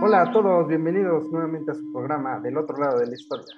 [0.00, 3.52] Hola a todos, bienvenidos nuevamente a su programa del otro lado de la historia,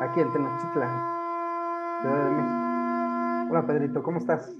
[0.00, 3.50] aquí en Tenochtitlan, Ciudad de México.
[3.50, 4.50] Hola Pedrito, ¿cómo estás?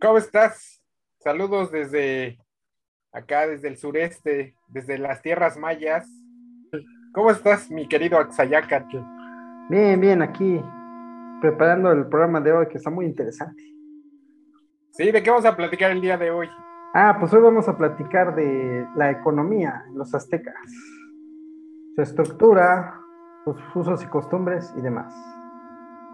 [0.00, 0.82] ¿Cómo estás?
[1.20, 2.40] Saludos desde
[3.12, 6.10] acá, desde el sureste, desde las tierras mayas.
[7.12, 8.98] ¿Cómo estás, mi querido Axayacatl?
[9.70, 10.60] Bien, bien, aquí
[11.40, 13.62] preparando el programa de hoy que está muy interesante.
[14.90, 16.48] Sí, ¿de qué vamos a platicar el día de hoy?
[16.96, 20.54] Ah, pues hoy vamos a platicar de la economía en los aztecas,
[21.96, 23.00] su estructura,
[23.44, 25.12] sus usos y costumbres y demás.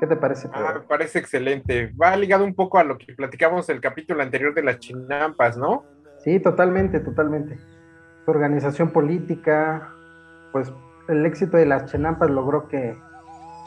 [0.01, 0.49] ¿Qué te parece?
[0.55, 1.93] Ah, me parece excelente.
[2.01, 5.85] Va ligado un poco a lo que platicamos el capítulo anterior de las chinampas, ¿no?
[6.25, 7.59] Sí, totalmente, totalmente.
[8.25, 9.93] Su organización política,
[10.51, 10.73] pues
[11.09, 12.97] el éxito de las chinampas logró que,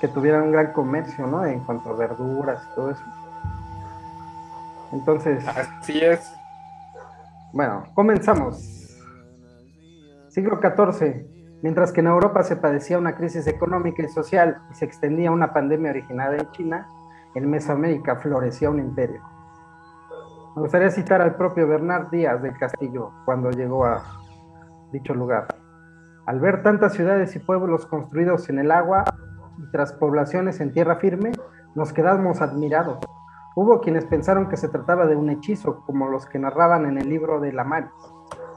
[0.02, 1.46] que tuvieran un gran comercio, ¿no?
[1.46, 3.04] En cuanto a verduras y todo eso.
[4.94, 5.48] Entonces.
[5.48, 6.34] Así es.
[7.54, 8.98] Bueno, comenzamos.
[10.30, 11.28] Siglo XIV.
[11.62, 15.54] Mientras que en Europa se padecía una crisis económica y social y se extendía una
[15.54, 16.88] pandemia originada en China,
[17.36, 19.22] en Mesoamérica florecía un imperio.
[20.56, 24.04] Me gustaría citar al propio Bernard Díaz del Castillo cuando llegó a
[24.92, 25.46] dicho lugar.
[26.26, 29.04] Al ver tantas ciudades y pueblos construidos en el agua
[29.60, 31.34] y tras poblaciones en tierra firme,
[31.76, 32.98] nos quedamos admirados.
[33.56, 37.10] Hubo quienes pensaron que se trataba de un hechizo, como los que narraban en el
[37.10, 37.92] libro de la Maris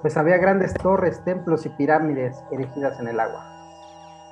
[0.02, 3.44] pues había grandes torres, templos y pirámides erigidas en el agua.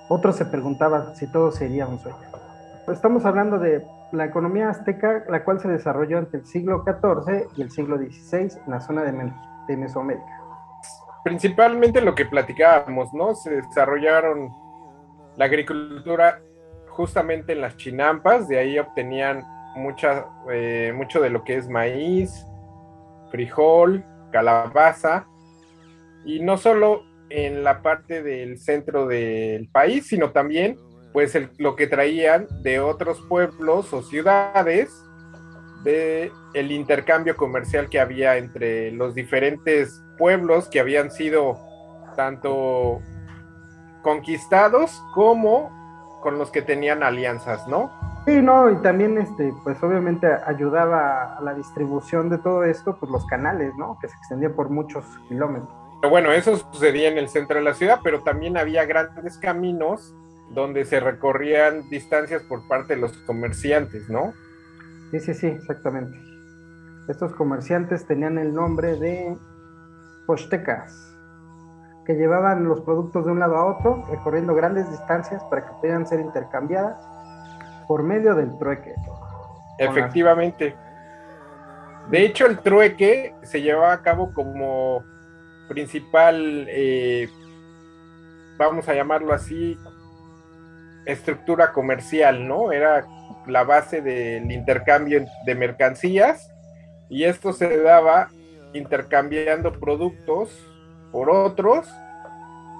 [0.08, 2.16] Otros se preguntaban si todo sería un sueño.
[2.86, 7.62] Estamos hablando de la economía azteca, la cual se desarrolló entre el siglo XIV y
[7.62, 10.42] el siglo XVI en la zona de Mesoamérica.
[11.24, 13.34] Principalmente lo que platicábamos, ¿no?
[13.34, 14.50] Se desarrollaron
[15.36, 16.40] la agricultura
[16.90, 19.42] justamente en las chinampas, de ahí obtenían
[19.74, 22.46] mucha, eh, mucho de lo que es maíz,
[23.30, 25.26] frijol, calabaza,
[26.24, 30.78] y no solo en la parte del centro del país, sino también
[31.12, 34.92] pues lo que traían de otros pueblos o ciudades
[35.84, 41.58] de el intercambio comercial que había entre los diferentes pueblos que habían sido
[42.16, 43.00] tanto
[44.02, 45.70] conquistados como
[46.22, 47.92] con los que tenían alianzas, ¿no?
[48.26, 53.12] Sí, no, y también este, pues obviamente ayudaba a la distribución de todo esto, pues
[53.12, 53.98] los canales, ¿no?
[54.00, 58.00] Que se extendían por muchos kilómetros bueno, eso sucedía en el centro de la ciudad,
[58.02, 60.14] pero también había grandes caminos
[60.50, 64.32] donde se recorrían distancias por parte de los comerciantes, ¿no?
[65.10, 66.16] Sí, sí, sí, exactamente.
[67.08, 69.36] Estos comerciantes tenían el nombre de
[70.26, 70.92] postecas,
[72.06, 76.06] que llevaban los productos de un lado a otro, recorriendo grandes distancias para que pudieran
[76.06, 76.98] ser intercambiadas
[77.86, 78.94] por medio del trueque.
[79.78, 80.74] Efectivamente.
[82.10, 85.02] De hecho, el trueque se llevaba a cabo como
[85.68, 87.28] principal, eh,
[88.58, 89.78] vamos a llamarlo así,
[91.06, 92.72] estructura comercial, ¿no?
[92.72, 93.06] Era
[93.46, 96.50] la base del intercambio de mercancías
[97.08, 98.28] y esto se daba
[98.72, 100.50] intercambiando productos
[101.12, 101.88] por otros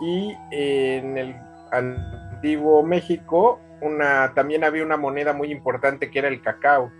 [0.01, 1.37] y en el
[1.71, 6.91] antiguo México una, también había una moneda muy importante que era el cacao.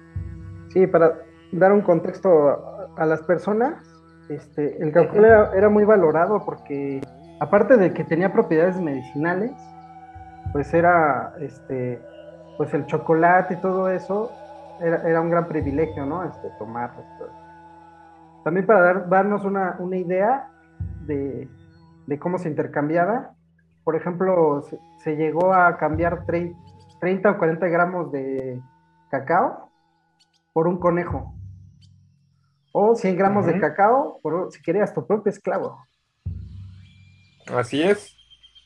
[0.69, 1.15] Sí, para
[1.53, 3.75] dar un contexto a las personas,
[4.29, 7.01] este, el cacao era, muy valorado porque,
[7.41, 9.53] aparte de que tenía propiedades medicinales,
[10.53, 12.01] pues era, este,
[12.57, 14.31] pues el chocolate y todo eso
[14.81, 16.25] era, un gran privilegio, ¿no?
[16.25, 17.03] Este, tomarlo.
[18.45, 20.51] También para dar, darnos una, idea
[21.07, 21.49] de,
[22.19, 23.34] cómo se intercambiaba,
[23.85, 24.63] por ejemplo,
[24.99, 28.61] se, llegó a cambiar 30 o 40 gramos de
[29.11, 29.71] cacao
[30.53, 31.35] por un conejo
[32.73, 35.79] o 100 gramos de cacao, por, si querías tu propio esclavo.
[37.47, 38.17] Así es.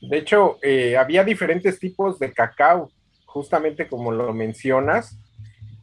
[0.00, 2.90] De hecho, eh, había diferentes tipos de cacao,
[3.26, 5.18] justamente como lo mencionas,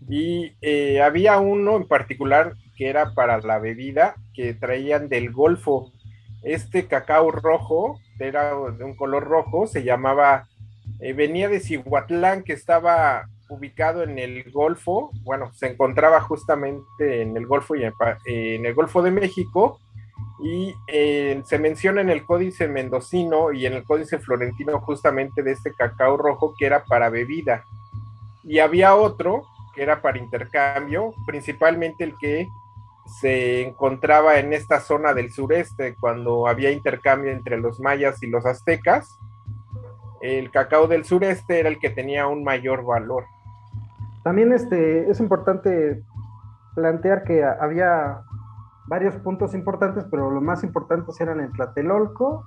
[0.09, 5.91] y eh, había uno en particular que era para la bebida que traían del Golfo.
[6.41, 10.47] Este cacao rojo, era de un color rojo, se llamaba,
[10.99, 17.37] eh, venía de Cihuatlán, que estaba ubicado en el Golfo, bueno, se encontraba justamente en
[17.37, 19.79] el Golfo y en, el Golfo de México
[20.41, 25.51] y eh, se menciona en el Códice Mendocino y en el Códice Florentino justamente de
[25.51, 27.63] este cacao rojo que era para bebida.
[28.43, 32.47] Y había otro que era para intercambio, principalmente el que
[33.05, 38.45] se encontraba en esta zona del sureste cuando había intercambio entre los mayas y los
[38.45, 39.07] aztecas.
[40.21, 43.25] El cacao del sureste era el que tenía un mayor valor.
[44.23, 46.03] También este, es importante
[46.73, 48.23] plantear que había
[48.87, 52.45] varios puntos importantes, pero los más importantes eran en Tlatelolco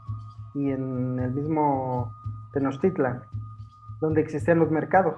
[0.54, 2.12] y en el mismo
[2.52, 3.22] Tenochtitlan,
[4.00, 5.14] donde existían los mercados,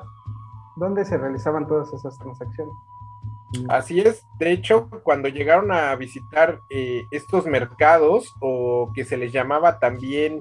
[0.77, 2.75] donde se realizaban todas esas transacciones.
[3.69, 9.33] Así es, de hecho, cuando llegaron a visitar eh, estos mercados, o que se les
[9.33, 10.41] llamaba también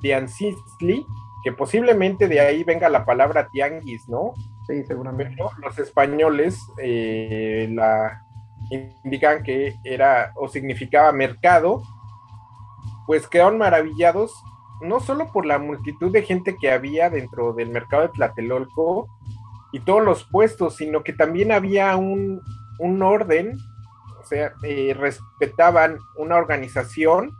[0.00, 1.04] Tianzistli,
[1.42, 4.34] que posiblemente de ahí venga la palabra tianguis, ¿no?
[4.66, 5.36] Sí, seguramente.
[5.58, 8.22] los españoles eh, la
[8.70, 11.82] indican que era o significaba mercado,
[13.06, 14.32] pues quedaron maravillados
[14.80, 19.08] no solo por la multitud de gente que había dentro del mercado de Tlatelolco
[19.74, 22.40] y todos los puestos, sino que también había un,
[22.78, 23.58] orden,
[24.20, 27.32] o sea, eh, respetaban una organización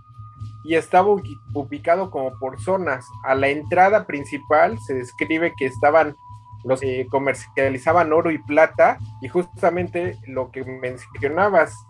[0.65, 1.15] y estaba
[1.53, 3.07] ubicado como por zonas.
[3.25, 6.17] A la entrada principal se describe que estaban
[6.65, 11.87] los que comercializaban oro y plata y justamente lo que mencionabas,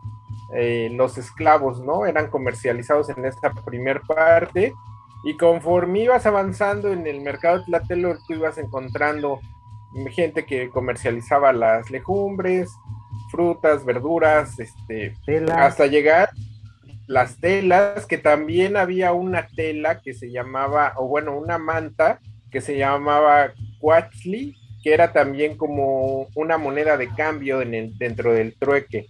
[0.55, 2.05] eh, los esclavos, ¿no?
[2.05, 4.75] Eran comercializados en esta primer parte
[5.25, 9.40] y conforme ibas avanzando en el mercado de Tlatelolco ibas encontrando
[10.11, 12.70] gente que comercializaba las legumbres,
[13.31, 15.14] frutas, verduras, este,
[15.52, 16.31] hasta llegar
[17.06, 22.20] las telas, que también había una tela que se llamaba, o bueno, una manta
[22.50, 28.32] que se llamaba cuatzli, que era también como una moneda de cambio en el, dentro
[28.32, 29.06] del trueque.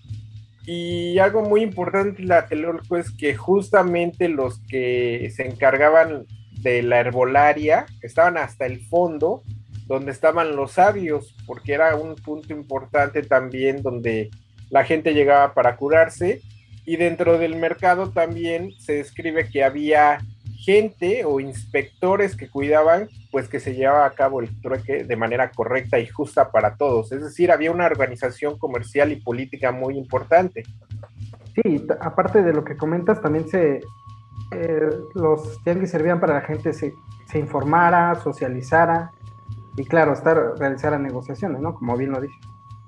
[0.67, 6.27] Y algo muy importante la Telolco es que justamente los que se encargaban
[6.63, 9.43] de la herbolaria estaban hasta el fondo,
[9.87, 14.31] donde estaban los sabios, porque era un punto importante también donde
[14.71, 16.41] la gente llegaba para curarse.
[16.87, 20.19] Y dentro del mercado también se describe que había
[20.65, 25.51] gente o inspectores que cuidaban, pues que se llevaba a cabo el trueque de manera
[25.51, 27.13] correcta y justa para todos.
[27.13, 30.63] Es decir, había una organización comercial y política muy importante.
[31.55, 33.81] Sí, aparte de lo que comentas, también se
[34.53, 36.95] eh, los tianguis servían para la gente se,
[37.31, 39.11] se informara, socializara
[39.77, 41.75] y claro, estar realizara negociaciones, ¿no?
[41.75, 42.39] Como bien lo dije.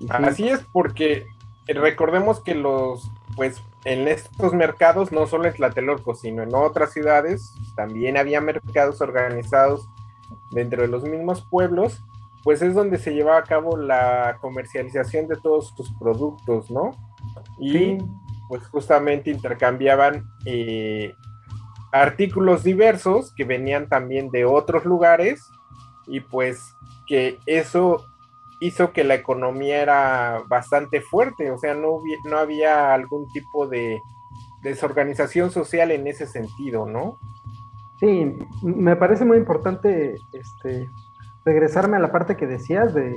[0.08, 1.26] Así es, porque
[1.66, 7.52] recordemos que los, pues, en estos mercados, no solo en Tlatelolco, sino en otras ciudades,
[7.74, 9.88] también había mercados organizados
[10.50, 12.04] dentro de los mismos pueblos,
[12.44, 16.92] pues es donde se llevaba a cabo la comercialización de todos sus productos, ¿no?
[17.58, 17.98] Y
[18.48, 21.12] pues justamente intercambiaban eh,
[21.90, 25.50] artículos diversos que venían también de otros lugares
[26.06, 26.75] y pues
[27.06, 28.04] que eso
[28.60, 34.00] hizo que la economía era bastante fuerte, o sea, no, no había algún tipo de
[34.62, 37.18] desorganización social en ese sentido, ¿no?
[38.00, 40.88] Sí, me parece muy importante este,
[41.44, 43.14] regresarme a la parte que decías de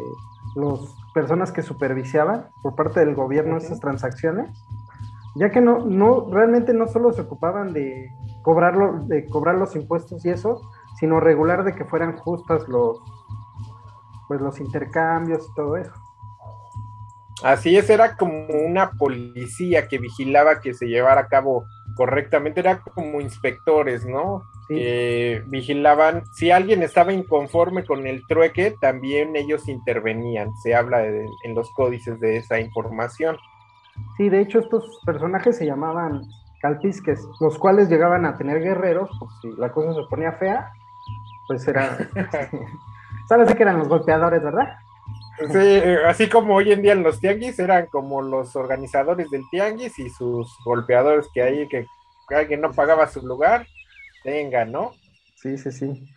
[0.56, 4.50] las personas que supervisaban por parte del gobierno esas transacciones,
[5.36, 8.10] ya que no, no, realmente no solo se ocupaban de,
[8.42, 10.62] cobrarlo, de cobrar los impuestos y eso,
[11.00, 13.00] sino regular de que fueran justas los,
[14.30, 15.92] pues los intercambios y todo eso.
[17.44, 21.66] Así es, era como una policía que vigilaba que se llevara a cabo
[21.96, 24.44] correctamente, era como inspectores, ¿no?
[24.68, 31.56] Que vigilaban, si alguien estaba inconforme con el trueque, también ellos intervenían, se habla en
[31.56, 33.38] los códices de esa información.
[34.16, 36.22] Sí, de hecho estos personajes se llamaban
[36.62, 40.72] calpisques, los cuales llegaban a tener guerreros, pues si la cosa se ponía fea,
[41.48, 41.98] pues era...
[43.30, 44.76] Sabes que eran los golpeadores, ¿verdad?
[45.52, 49.44] Sí, eh, así como hoy en día en los tianguis eran como los organizadores del
[49.52, 51.86] tianguis y sus golpeadores que ahí que
[52.36, 53.68] alguien no pagaba su lugar,
[54.24, 54.94] tenga, ¿no?
[55.36, 56.10] Sí, sí, sí.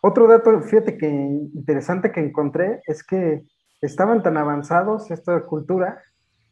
[0.00, 3.42] Otro dato, fíjate que interesante que encontré es que
[3.82, 6.02] estaban tan avanzados esta cultura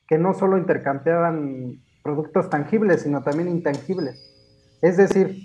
[0.06, 4.20] que no solo intercambiaban productos tangibles, sino también intangibles.
[4.82, 5.38] Es decir,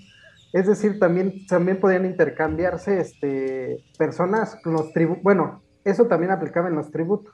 [0.54, 6.75] es decir, también, también podían intercambiarse este, personas, los tributos, bueno, eso también aplicaba en
[6.75, 7.34] los tributos,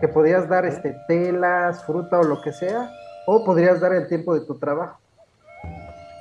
[0.00, 2.90] que podías dar este, telas, fruta o lo que sea,
[3.26, 4.98] o podrías dar el tiempo de tu trabajo.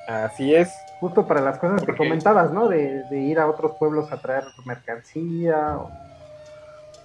[0.08, 0.74] Así es.
[1.00, 2.68] Justo para las cosas que comentabas, ¿no?
[2.68, 5.78] De, ir a otros pueblos a traer mercancía.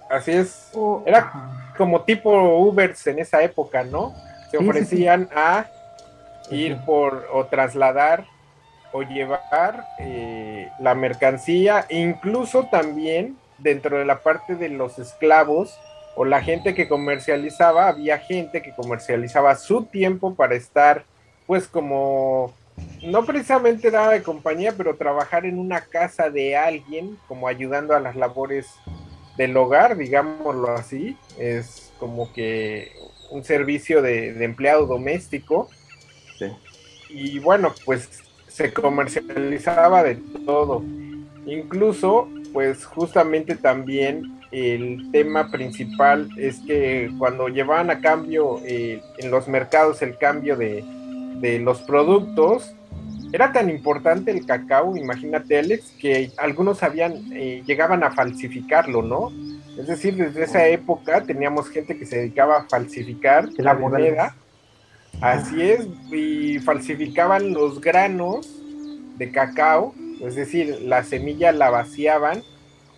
[0.09, 0.71] Así es.
[1.05, 1.31] Era
[1.77, 4.13] como tipo Ubers en esa época, ¿no?
[4.51, 5.65] Se ofrecían a
[6.49, 8.25] ir por o trasladar
[8.91, 15.77] o llevar eh, la mercancía, incluso también dentro de la parte de los esclavos
[16.15, 21.05] o la gente que comercializaba, había gente que comercializaba su tiempo para estar,
[21.45, 22.53] pues como,
[23.03, 27.99] no precisamente nada de compañía, pero trabajar en una casa de alguien, como ayudando a
[27.99, 28.67] las labores
[29.37, 32.91] del hogar, digámoslo así, es como que
[33.29, 35.69] un servicio de, empleado doméstico.
[37.09, 38.23] Y bueno, pues
[38.57, 40.83] se comercializaba de todo.
[41.45, 49.29] Incluso, pues justamente también el tema principal es que cuando llevaban a cambio eh, en
[49.29, 50.83] los mercados el cambio de,
[51.39, 52.73] de los productos,
[53.31, 59.31] era tan importante el cacao, imagínate Alex, que algunos habían, eh, llegaban a falsificarlo, ¿no?
[59.77, 64.35] Es decir, desde esa época teníamos gente que se dedicaba a falsificar la moneda.
[65.21, 68.47] Así es, y falsificaban los granos
[69.17, 72.43] de cacao, es decir, la semilla la vaciaban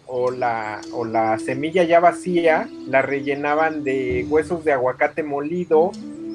[0.05, 5.91] o la, o la semilla ya vacía la rellenaban de huesos de aguacate molido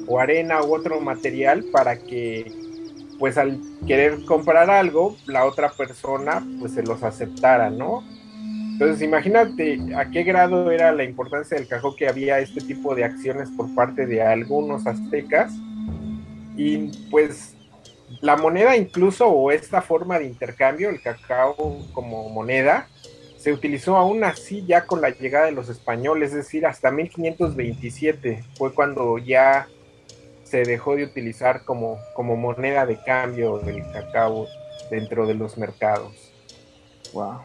[0.07, 2.51] o arena u otro material para que
[3.19, 8.03] pues al querer comprar algo, la otra persona pues se los aceptara, ¿no?
[8.75, 13.05] Entonces imagínate a qué grado era la importancia del cacao que había este tipo de
[13.05, 15.53] acciones por parte de algunos aztecas
[16.57, 17.55] y pues
[18.19, 22.89] la moneda incluso o esta forma de intercambio, el cacao como moneda,
[23.37, 28.43] se utilizó aún así ya con la llegada de los españoles, es decir, hasta 1527
[28.57, 29.69] fue cuando ya
[30.43, 34.47] se dejó de utilizar como, como moneda de cambio del cacao
[34.91, 36.33] dentro de los mercados.
[37.13, 37.39] Wow,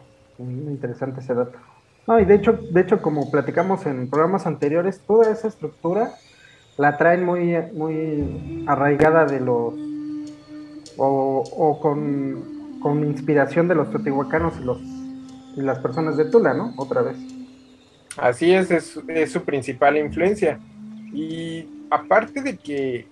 [0.49, 1.57] interesante ese dato.
[2.07, 6.13] No, y de hecho, de hecho, como platicamos en programas anteriores, toda esa estructura
[6.77, 9.73] la traen muy, muy arraigada de los
[10.97, 14.79] o, con, con, inspiración de los teotihuacanos y los
[15.55, 16.73] y las personas de Tula, ¿no?
[16.77, 17.17] Otra vez.
[18.17, 20.59] Así es, es, su principal influencia.
[21.13, 23.07] Y aparte de que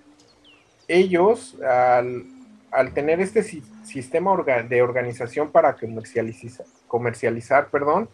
[0.88, 3.42] ellos, al, tener este
[3.84, 4.32] sistema
[4.68, 8.10] de organización para comercializar, comercializar, perdón,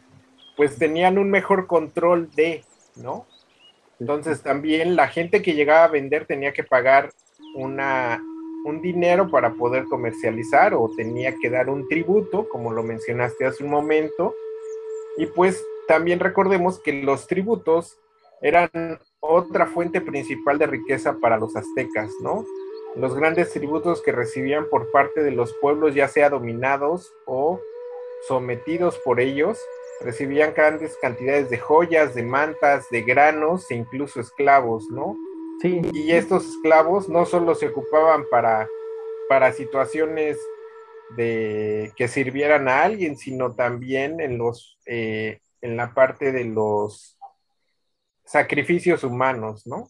[0.56, 2.62] pues tenían un mejor control de,
[2.94, 3.26] ¿no?
[3.98, 7.10] Entonces también la gente que llegaba a vender tenía que pagar
[7.54, 8.22] una,
[8.64, 13.64] un dinero para poder comercializar o tenía que dar un tributo, como lo mencionaste hace
[13.64, 14.34] un momento.
[15.16, 17.98] Y pues también recordemos que los tributos
[18.42, 18.68] eran
[19.20, 22.44] otra fuente principal de riqueza para los aztecas, ¿no?
[22.96, 27.60] Los grandes tributos que recibían por parte de los pueblos, ya sea dominados o
[28.26, 29.58] sometidos por ellos,
[30.00, 35.16] recibían grandes cantidades de joyas, de mantas, de granos e incluso esclavos, ¿no?
[35.62, 35.80] Sí.
[35.92, 38.68] Y estos esclavos no solo se ocupaban para,
[39.28, 40.38] para situaciones
[41.16, 47.18] de que sirvieran a alguien, sino también en los eh, en la parte de los
[48.24, 49.88] sacrificios humanos, ¿no?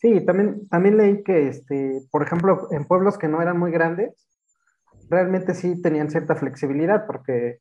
[0.00, 4.14] Sí, también, también leí que, este, por ejemplo, en pueblos que no eran muy grandes,
[5.08, 7.60] realmente sí tenían cierta flexibilidad, porque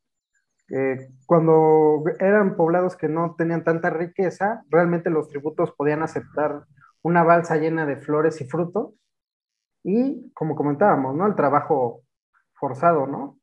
[0.70, 6.66] eh, cuando eran poblados que no tenían tanta riqueza, realmente los tributos podían aceptar
[7.02, 8.94] una balsa llena de flores y frutos,
[9.84, 11.26] y como comentábamos, ¿no?
[11.26, 12.02] El trabajo
[12.54, 13.40] forzado, ¿no?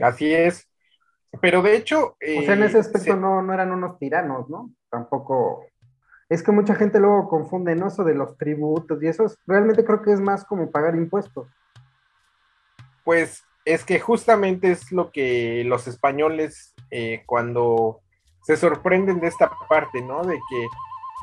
[0.00, 0.68] Así es.
[1.40, 2.16] Pero de hecho...
[2.16, 4.70] o sea, en ese eh, aspecto no, no eran unos tiranos, ¿no?
[4.90, 5.66] Tampoco...
[6.28, 7.88] Es que mucha gente luego confunde, ¿no?
[7.88, 11.46] Eso de los tributos y eso, realmente creo que es más como pagar impuestos.
[13.04, 18.00] Pues es que justamente es lo que los españoles eh, cuando
[18.42, 20.22] se sorprenden de esta parte, ¿no?
[20.22, 20.66] De que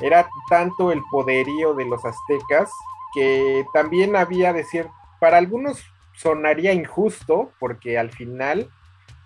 [0.06, 2.70] era tanto el poderío de los aztecas
[3.14, 5.84] que también había de cierto, para algunos
[6.14, 8.70] sonaría injusto porque al final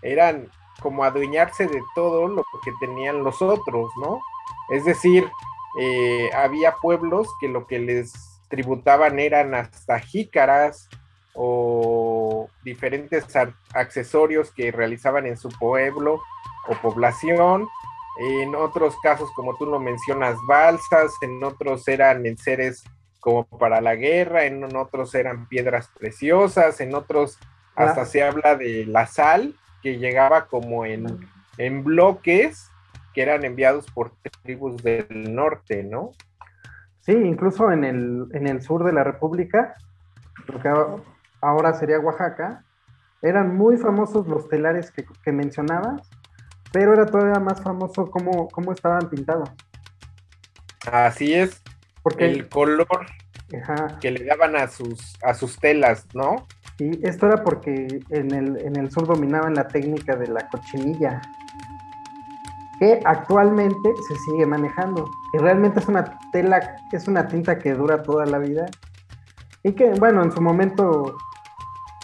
[0.03, 4.21] eran como adueñarse de todo lo que tenían los otros, ¿no?
[4.69, 5.25] Es decir,
[5.81, 8.13] eh, había pueblos que lo que les
[8.49, 10.89] tributaban eran hasta jícaras
[11.35, 12.26] o
[12.65, 13.25] diferentes
[13.75, 16.21] accesorios que realizaban en su pueblo
[16.69, 17.69] o población.
[18.19, 22.83] En otros casos, como tú lo mencionas, balsas, en otros eran enseres
[23.21, 27.39] como para la guerra, en otros eran piedras preciosas, en otros
[27.75, 32.71] hasta se habla de la sal, que llegaba como en, en bloques
[33.13, 34.13] que eran enviados por
[34.43, 36.13] tribus del norte, ¿no?
[37.01, 39.77] Sí, incluso en el, en el sur de la República,
[40.49, 40.69] lo que
[41.47, 42.65] ahora sería Oaxaca,
[43.23, 46.09] eran muy famosos los telares que, que mencionabas,
[46.73, 49.51] pero era todavía más famoso cómo, cómo estaban pintados.
[50.91, 51.63] Así es,
[52.03, 53.07] porque el color
[54.01, 56.47] que le daban a sus, a sus telas, ¿no?
[56.79, 61.23] Sí, esto era porque en el, en el sur dominaban la técnica de la cochinilla,
[62.79, 65.11] que actualmente se sigue manejando.
[65.33, 68.67] Y realmente es una tela, es una tinta que dura toda la vida.
[69.63, 71.17] Y que, bueno, en su momento,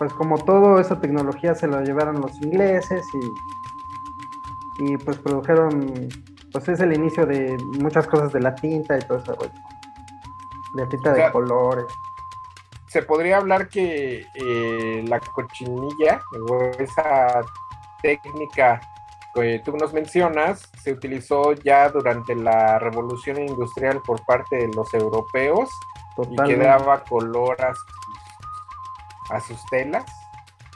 [0.03, 6.09] pues como todo, esa tecnología se la llevaron los ingleses y, y pues produjeron,
[6.51, 9.37] pues es el inicio de muchas cosas de la tinta y todo eso,
[10.75, 11.87] de tinta de colores.
[12.89, 17.43] se podría hablar que eh, la cochinilla o esa
[18.03, 18.81] técnica
[19.37, 24.93] que tú nos mencionas se utilizó ya durante la revolución industrial por parte de los
[24.95, 25.71] europeos
[26.29, 27.57] y que daba color
[29.33, 30.05] a sus, telas.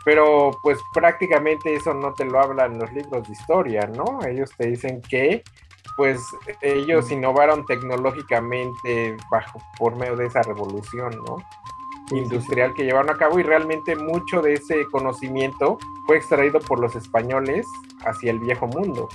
[0.04, 4.20] Pero pues prácticamente eso no te lo hablan los libros de historia, ¿no?
[4.24, 5.42] Ellos te dicen que
[5.96, 6.22] pues
[6.60, 11.38] ellos innovaron tecnológicamente bajo por medio de esa revolución, ¿no?
[12.12, 16.94] industrial que llevaron a cabo y realmente mucho de ese conocimiento fue extraído por los
[16.94, 17.66] españoles
[18.04, 19.08] hacia el viejo mundo.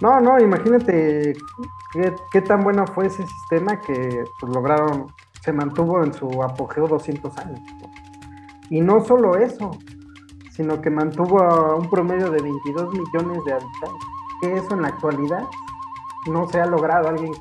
[0.00, 1.34] No, no, imagínate
[2.32, 5.06] qué, tan bueno fue ese sistema que pues, lograron,
[5.42, 7.60] se mantuvo en su apogeo 200 años.
[8.70, 9.72] Y no solo eso,
[10.52, 14.06] sino que mantuvo un promedio de 22 millones de habitantes.
[14.40, 15.44] Que eso en la actualidad
[16.26, 17.08] no se ha logrado.
[17.08, 17.32] Alguien,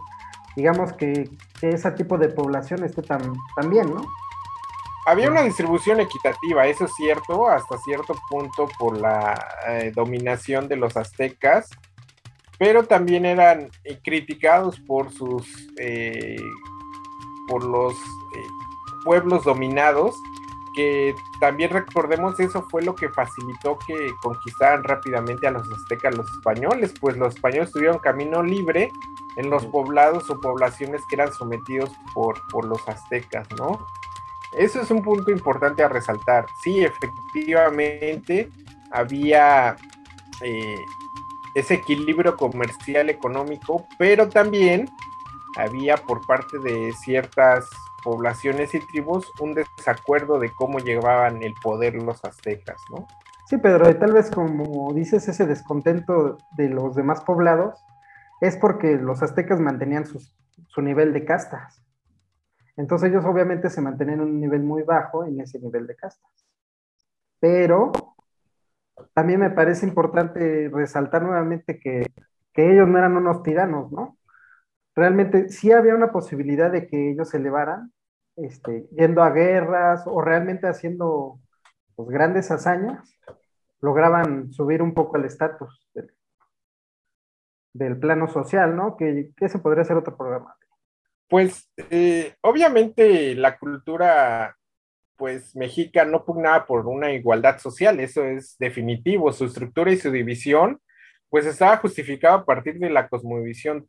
[0.55, 1.29] digamos que,
[1.61, 3.21] ese tipo de población esté tan,
[3.55, 4.01] tan bien, ¿no?
[5.09, 9.33] había una distribución equitativa, eso es cierto, hasta cierto punto por la
[9.67, 11.67] eh, dominación de los aztecas,
[12.59, 15.47] pero también eran eh, criticados por sus,
[15.79, 16.37] eh,
[17.47, 17.95] por los
[19.03, 20.15] pueblos dominados,
[20.79, 26.31] que también recordemos eso fue lo que facilitó que conquistaran rápidamente a los aztecas los
[26.31, 28.89] españoles, pues los españoles tuvieron camino libre
[29.35, 33.85] en los poblados o poblaciones que eran sometidos por, por los aztecas, ¿no?
[34.53, 36.45] Eso es un punto importante a resaltar.
[36.63, 38.49] Sí, efectivamente,
[38.91, 39.75] había
[40.41, 40.85] eh,
[41.55, 44.89] ese equilibrio comercial económico, pero también
[45.57, 47.69] había por parte de ciertas
[48.09, 53.07] poblaciones y tribus un desacuerdo de cómo llevaban el poder los aztecas, ¿no?
[53.47, 57.83] Sí, Pedro, y tal vez como dices, ese descontento de los demás poblados
[58.41, 61.83] es porque los aztecas mantenían su nivel de castas.
[62.77, 66.31] Entonces ellos obviamente se mantenían en un nivel muy bajo en ese nivel de castas.
[67.39, 67.91] Pero
[69.13, 72.05] también me parece importante resaltar nuevamente que,
[72.55, 74.17] ellos no eran unos tiranos, ¿no?
[74.93, 77.93] Realmente sí había una posibilidad de que ellos se elevaran,
[78.43, 81.39] este, yendo a guerras o realmente haciendo
[81.95, 83.17] pues, grandes hazañas,
[83.81, 85.87] lograban subir un poco el estatus
[87.73, 88.97] del, plano social, ¿no?
[88.97, 90.55] Que, que podría ser otro programa.
[91.29, 94.57] Pues eh, obviamente la cultura
[95.15, 100.11] pues mexica no pugnaba por una igualdad social, eso es definitivo, su estructura y su
[100.11, 100.81] división
[101.29, 103.85] pues estaba justificado a partir de la cosmovisión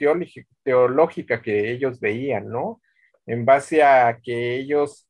[0.63, 2.81] teológica que ellos veían, ¿no?
[3.31, 5.09] En base a que ellos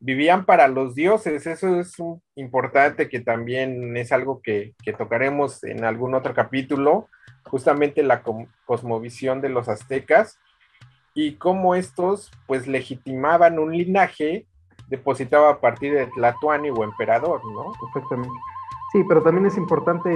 [0.00, 1.94] vivían para los dioses, eso es
[2.34, 7.08] importante que también es algo que, que tocaremos en algún otro capítulo,
[7.44, 8.22] justamente la
[8.64, 10.38] cosmovisión de los aztecas,
[11.12, 14.46] y cómo estos pues legitimaban un linaje
[14.88, 17.72] depositado a partir de Tlatuani o emperador, ¿no?
[17.80, 18.34] Perfectamente.
[18.92, 20.10] Sí, pero también es importante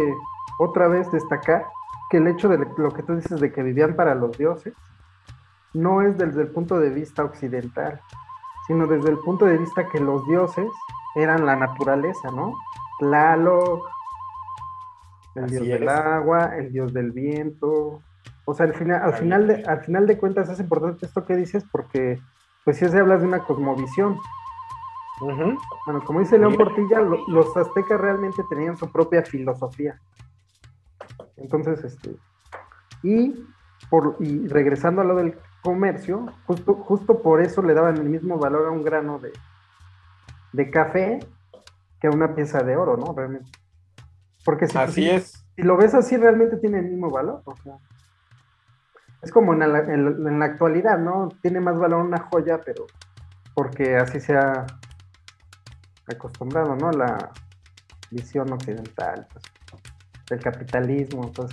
[0.59, 1.67] otra vez destacar
[2.09, 4.73] que el hecho de lo que tú dices de que vivían para los dioses
[5.75, 8.01] no es desde el punto de vista occidental,
[8.67, 10.69] sino desde el punto de vista que los dioses
[11.15, 12.55] eran la naturaleza, ¿no?
[12.99, 13.85] Tlaloc,
[15.35, 18.03] el dios del agua, el dios del viento,
[18.45, 21.37] o sea, al final, al final, de, al final de cuentas es importante esto que
[21.37, 22.21] dices porque,
[22.65, 24.19] pues si se hablas de una cosmovisión.
[25.21, 30.01] Bueno, como dice León Portilla, los aztecas realmente tenían su propia filosofía.
[31.37, 32.17] Entonces, este,
[33.05, 33.47] y,
[33.89, 38.39] por, y regresando a lo del comercio, justo, justo por eso le daban el mismo
[38.39, 39.33] valor a un grano de,
[40.53, 41.21] de café
[42.01, 43.15] que a una pieza de oro, ¿no?
[43.15, 43.51] Realmente.
[44.45, 45.45] Porque si, así es.
[45.55, 47.43] si lo ves así, realmente tiene el mismo valor.
[47.45, 47.79] O sea,
[49.23, 51.29] es como en la, actualidad, ¿no?
[51.43, 52.87] Tiene más valor una joya, pero
[53.55, 54.67] porque así se ha
[56.09, 56.91] acostumbrado, ¿no?
[56.91, 57.31] La
[58.11, 59.45] visión occidental, pues,
[60.29, 61.53] del capitalismo, pues.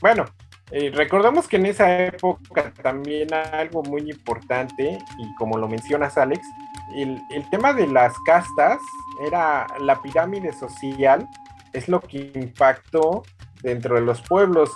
[0.00, 0.24] Bueno,
[0.70, 6.46] eh, recordamos que en esa época también algo muy importante, y como lo mencionas Alex,
[6.94, 8.78] el, el tema de las castas
[9.26, 11.28] era la pirámide social,
[11.72, 13.22] es lo que impactó
[13.62, 14.70] dentro de los pueblos.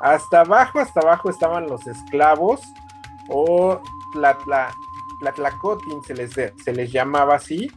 [0.00, 2.60] Hasta abajo, hasta abajo estaban los esclavos
[3.28, 3.80] o
[4.14, 4.38] la,
[5.34, 7.70] tlacotin se les, se les llamaba así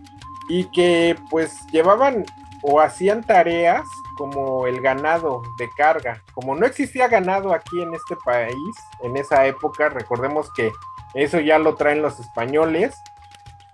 [0.50, 2.26] y que pues llevaban
[2.62, 3.86] o hacían tareas
[4.22, 6.22] como el ganado de carga.
[6.36, 10.72] Como no existía ganado aquí en este país en esa época, recordemos que
[11.16, 13.02] eso ya lo traen los españoles,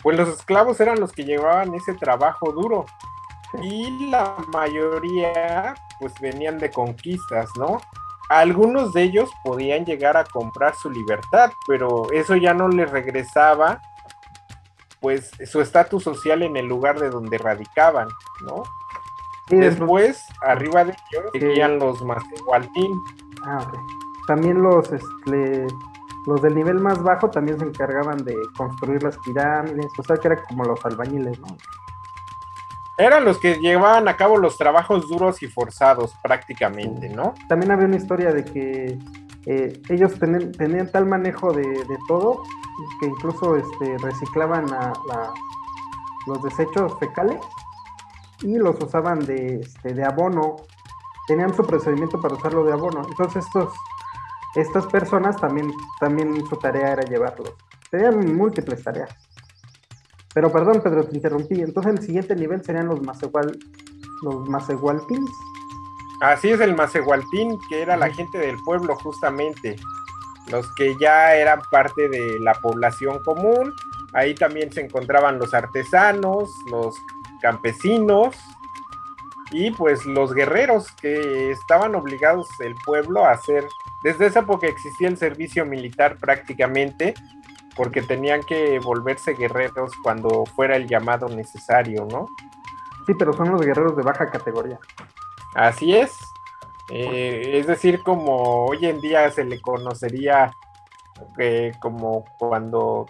[0.02, 2.86] pues los esclavos eran los que llevaban ese trabajo duro.
[3.62, 7.82] Y la mayoría pues venían de conquistas, ¿no?
[8.30, 13.82] algunos de ellos podían llegar a comprar su libertad, pero eso ya no les regresaba
[15.00, 18.10] pues su estatus social en el lugar de donde radicaban,
[18.42, 18.64] ¿no?
[19.50, 22.92] Y Después, arriba de ellos, seguían los Macehualtín.
[23.44, 23.78] Ah, ok.
[24.28, 25.68] También los, este,
[26.26, 30.28] los del nivel más bajo también se encargaban de construir las pirámides, o sea que
[30.28, 31.48] eran como los albañiles, ¿no?
[32.98, 37.34] Eran los que llevaban a cabo los trabajos duros y forzados prácticamente, ¿no?
[37.48, 39.00] También había una historia de que
[39.46, 42.44] eh, ellos tenían tal manejo de, todo
[43.00, 44.66] que incluso este, reciclaban
[46.26, 47.40] los desechos fecales
[48.42, 50.58] y los usaban de, este, de abono.
[51.28, 53.02] Tenían su procedimiento para usarlo de abono.
[53.08, 53.74] Entonces estos,
[54.56, 57.54] estas personas también, también su tarea era llevarlos.
[57.90, 59.10] Tenían múltiples tareas.
[60.34, 61.62] Pero perdón, Pedro, te interrumpí.
[61.62, 63.58] Entonces el siguiente nivel serían los Macehual,
[64.24, 65.32] los Macehualtins.
[66.22, 69.76] Así es el Macehualtín, que era la gente del pueblo justamente,
[70.52, 73.74] los que ya eran parte de la población común.
[74.14, 76.96] Ahí también se encontraban los artesanos, los
[77.42, 78.36] campesinos
[79.52, 83.66] y pues los guerreros que estaban obligados el pueblo a hacer.
[84.04, 87.14] Desde esa época existía el servicio militar prácticamente
[87.76, 92.28] porque tenían que volverse guerreros cuando fuera el llamado necesario, ¿no?
[93.06, 94.80] Sí, pero son los guerreros de baja categoría.
[95.54, 96.18] Así es.
[96.90, 100.52] Eh, es decir, como hoy en día se le conocería
[101.38, 103.06] eh, como cuando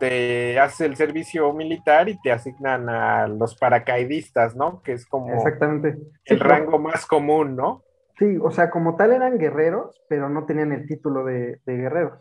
[0.00, 4.82] te haces el servicio militar y te asignan a los paracaidistas, ¿no?
[4.82, 5.98] Que es como Exactamente.
[6.24, 7.84] el rango más común, ¿no?
[8.18, 12.18] Sí, o sea, como tal eran guerreros, pero no tenían el título de, guerreros,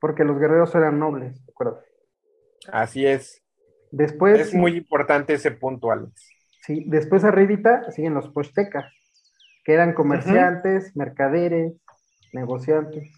[0.00, 1.52] porque los guerreros eran nobles, ¿de
[2.72, 3.42] Así es.
[3.90, 4.40] Después.
[4.40, 6.28] Es muy importante ese punto, Alex.
[6.62, 8.90] Sí, después arribita siguen los postecas,
[9.62, 11.74] que eran comerciantes, mercaderes,
[12.32, 13.12] negociantes.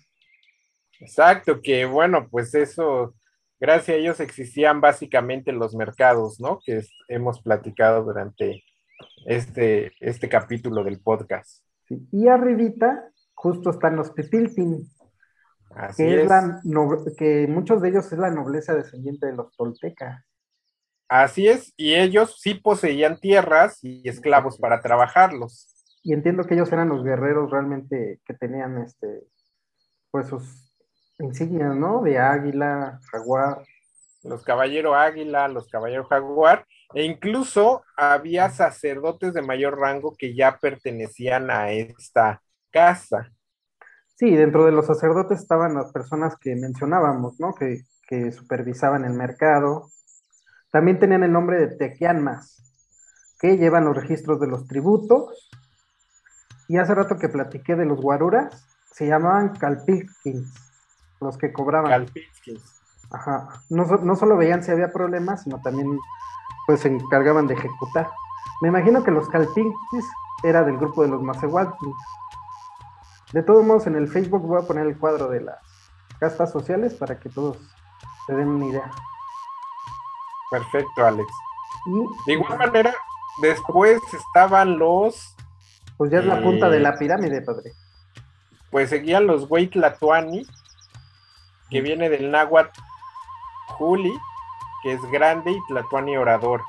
[0.98, 3.14] Exacto, que bueno, pues eso
[3.60, 6.58] gracias a ellos existían básicamente los mercados, ¿no?
[6.64, 8.64] Que hemos platicado durante
[9.24, 11.64] este, este capítulo del podcast.
[11.88, 14.88] Y arribita justo están los Pipiltin,
[15.76, 17.16] Así que, es.
[17.18, 20.24] que muchos de ellos es la nobleza descendiente de los toltecas.
[21.08, 25.68] Así es, y ellos sí poseían tierras y esclavos para trabajarlos.
[26.02, 29.24] Y entiendo que ellos eran los guerreros realmente que tenían este,
[30.10, 30.65] pues sus
[31.18, 32.02] insignias, ¿no?
[32.02, 33.62] De águila, jaguar.
[34.22, 40.58] Los caballeros águila, los caballeros jaguar, e incluso había sacerdotes de mayor rango que ya
[40.58, 43.30] pertenecían a esta casa.
[44.16, 47.54] Sí, dentro de los sacerdotes estaban las personas que mencionábamos, ¿no?
[47.54, 49.90] Que, que supervisaban el mercado.
[50.72, 52.56] También tenían el nombre de tequianmas,
[53.38, 55.48] que llevan los registros de los tributos.
[56.66, 60.65] Y hace rato que platiqué de los guaruras, se llamaban calpilkins
[61.20, 62.06] los que cobraban.
[63.10, 63.62] Ajá.
[63.68, 65.98] No, no, solo veían si había problemas, sino también
[66.66, 68.10] pues se encargaban de ejecutar.
[68.60, 70.06] Me imagino que los Calpinquis
[70.42, 71.94] era del grupo de los Macehualquis.
[73.32, 75.58] De todos modos, en el Facebook voy a poner el cuadro de las
[76.18, 77.58] castas sociales para que todos
[78.26, 78.90] se den una idea.
[80.50, 81.28] Perfecto, Alex.
[82.26, 82.94] de igual manera,
[83.42, 85.36] después estaban los.
[85.96, 87.72] Pues ya es la punta de la eh, pirámide, padre.
[88.70, 90.46] Pues seguían los Weitlatuani,
[91.70, 92.78] que viene del náhuatl
[93.68, 94.12] Juli,
[94.82, 96.62] que es grande, y Tlatuani orador.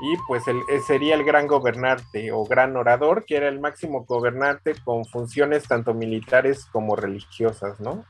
[0.00, 4.74] Y pues el, sería el gran gobernante o gran orador, que era el máximo gobernante
[4.84, 8.04] con funciones tanto militares como religiosas, ¿no?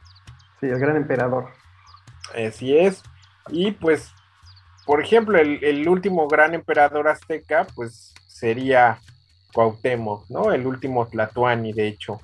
[0.60, 1.48] Sí, el gran emperador.
[2.34, 3.02] Así es.
[3.48, 4.12] Y pues,
[4.84, 8.98] por ejemplo, el, el último gran emperador azteca, pues sería
[9.54, 10.52] Cuauhtémoc, ¿no?
[10.52, 12.20] El último Tlatuani, de hecho.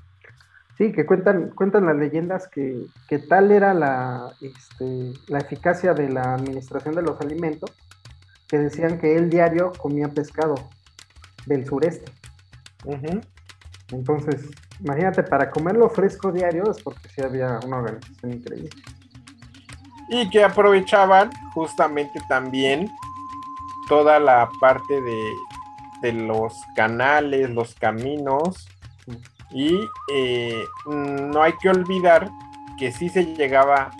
[0.76, 2.86] Sí, que cuentan, cuentan las leyendas que,
[3.28, 7.70] tal era la, este, la eficacia de la administración de los alimentos,
[8.48, 10.56] que decían que él diario comía pescado
[11.46, 12.10] del sureste.
[13.92, 18.70] Entonces, imagínate, para comerlo fresco diario es porque sí había una organización increíble.
[20.08, 22.90] Y que aprovechaban justamente también
[23.88, 25.32] toda la parte de,
[26.02, 28.66] de los canales, los caminos,
[29.50, 32.30] y eh, no hay que olvidar
[32.78, 33.90] que sí se llegaba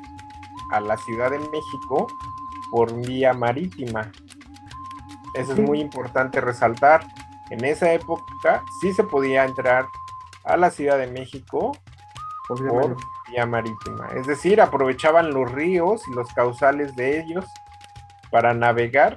[0.71, 2.07] a la Ciudad de México
[2.71, 4.11] por vía marítima.
[5.35, 7.07] Eso es muy importante resaltar.
[7.51, 9.87] En esa época sí se podía entrar
[10.45, 11.73] a la Ciudad de México
[12.49, 12.97] por
[13.31, 14.09] vía marítima.
[14.15, 17.45] Es decir, aprovechaban los ríos y los causales de ellos
[18.31, 19.17] para navegar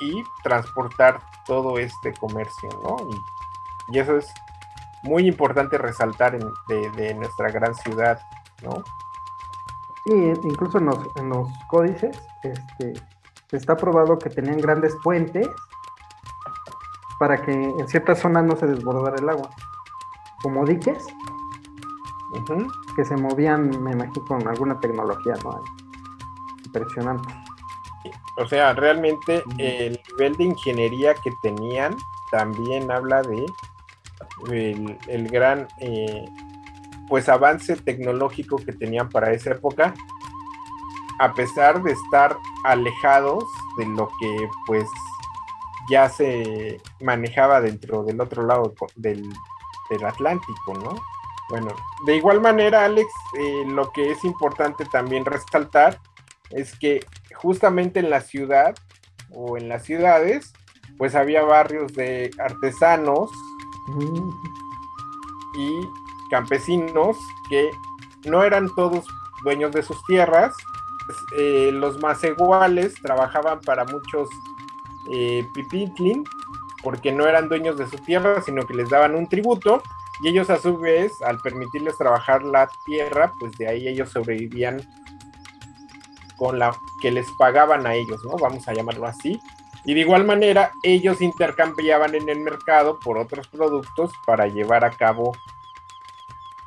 [0.00, 2.96] y transportar todo este comercio, ¿no?
[3.88, 4.32] y eso es
[5.06, 6.38] muy importante resaltar
[6.68, 8.20] de, nuestra gran ciudad,
[8.62, 8.82] ¿no?
[10.04, 12.92] Sí, incluso en los, códices este,
[13.52, 15.48] está probado que tenían grandes puentes
[17.18, 19.50] para que en ciertas zonas no se desbordara el agua,
[20.42, 21.06] como diques,
[22.94, 25.62] que se movían, me imagino, con alguna tecnología, ¿no?
[26.64, 27.28] Impresionante.
[28.38, 31.96] O sea, realmente el nivel de ingeniería que tenían
[32.30, 33.46] también habla de
[34.50, 36.24] el, gran eh,
[37.08, 39.94] pues avance tecnológico que tenían para esa época
[41.18, 43.44] a pesar de estar alejados
[43.78, 44.86] de lo que pues
[45.88, 49.28] ya se manejaba dentro del otro lado del,
[50.04, 51.00] Atlántico, ¿no?
[51.48, 51.68] Bueno,
[52.06, 56.00] de igual manera, Alex, eh, lo que es importante también resaltar
[56.50, 58.74] es que justamente en la ciudad
[59.30, 60.52] o en las ciudades,
[60.98, 63.30] pues había barrios de artesanos
[65.54, 65.88] y
[66.30, 67.18] campesinos
[67.48, 67.70] que
[68.24, 69.06] no eran todos
[69.42, 70.56] dueños de sus tierras,
[71.36, 74.28] eh, los más iguales trabajaban para muchos
[75.12, 76.24] eh, pipitlin
[76.82, 79.82] porque no eran dueños de su tierra, sino que les daban un tributo
[80.20, 84.80] y ellos a su vez, al permitirles trabajar la tierra, pues de ahí ellos sobrevivían
[86.36, 88.36] con la que les pagaban a ellos, ¿no?
[88.36, 89.40] Vamos a llamarlo así.
[89.86, 94.90] Y de igual manera, ellos intercambiaban en el mercado por otros productos para llevar a
[94.90, 95.32] cabo,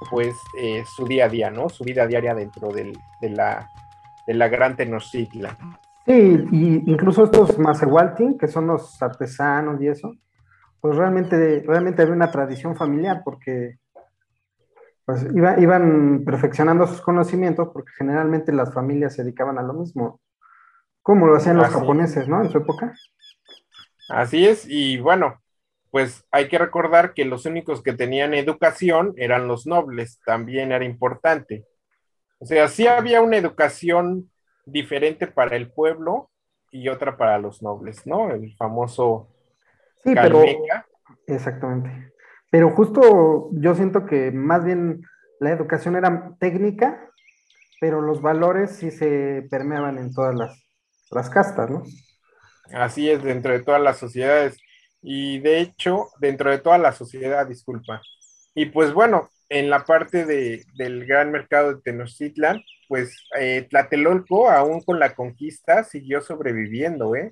[0.09, 1.69] pues, eh, su día a día, ¿no?
[1.69, 3.69] Su vida diaria dentro de la
[4.29, 5.57] de la Gran Tenochtitlan.
[6.05, 10.13] Sí, y incluso estos Masehualtin, que son los artesanos y eso,
[10.79, 13.79] pues realmente, realmente había una tradición familiar porque
[15.03, 20.19] pues iban perfeccionando sus conocimientos porque generalmente las familias se dedicaban a lo mismo,
[21.09, 22.39] como lo hacían los japoneses, ¿no?
[22.43, 22.93] En su época.
[24.09, 25.41] Así es, y bueno,
[25.89, 30.85] pues hay que recordar que los únicos que tenían educación eran los nobles, también era
[30.85, 31.65] importante.
[32.37, 34.29] O sea, sí había una educación
[34.67, 36.29] diferente para el pueblo
[36.69, 38.29] y otra para los nobles, ¿no?
[38.29, 39.29] El famoso
[40.03, 40.43] sí, pero
[41.25, 42.13] exactamente.
[42.51, 45.01] Pero justo yo siento que más bien
[45.39, 47.03] la educación era técnica,
[47.81, 50.68] pero los valores sí se permeaban en todas las,
[51.11, 51.83] las castas, ¿no?
[52.73, 54.57] Así es, dentro de todas las sociedades.
[55.01, 58.01] Y de hecho, dentro de toda la sociedad, disculpa.
[58.53, 64.49] Y pues bueno, en la parte de, del gran mercado de Tenochtitlan, pues eh, Tlatelolco,
[64.49, 67.31] aún con la conquista, siguió sobreviviendo, ¿eh?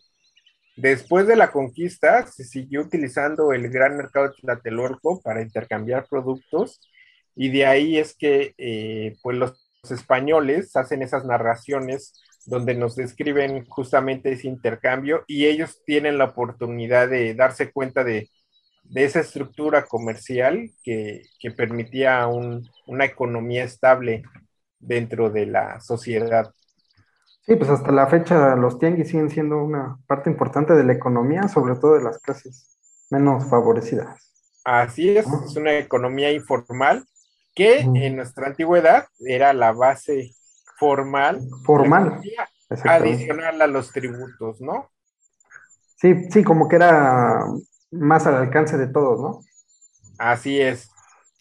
[0.75, 6.79] Después de la conquista, se siguió utilizando el gran mercado de Tlatelolco para intercambiar productos,
[7.35, 9.59] y de ahí es que, eh, pues, los
[9.89, 12.13] españoles hacen esas narraciones
[12.47, 18.29] donde nos describen justamente ese intercambio, y ellos tienen la oportunidad de darse cuenta de
[18.89, 21.23] de esa estructura comercial que,
[21.55, 24.23] permitía una economía estable
[24.79, 26.51] dentro de la sociedad.
[27.45, 31.47] Sí, pues hasta la fecha los tianguis siguen siendo una parte importante de la economía,
[31.47, 32.77] sobre todo de las clases
[33.09, 34.33] menos favorecidas.
[34.65, 37.05] Así es, es una economía informal
[37.55, 40.35] que en nuestra antigüedad era la base
[40.77, 42.21] formal, formal
[42.83, 44.91] adicional a los tributos, ¿no?
[45.97, 47.43] Sí, sí, como que era
[47.91, 49.41] más al alcance de todos, ¿no?
[50.17, 50.89] Así es.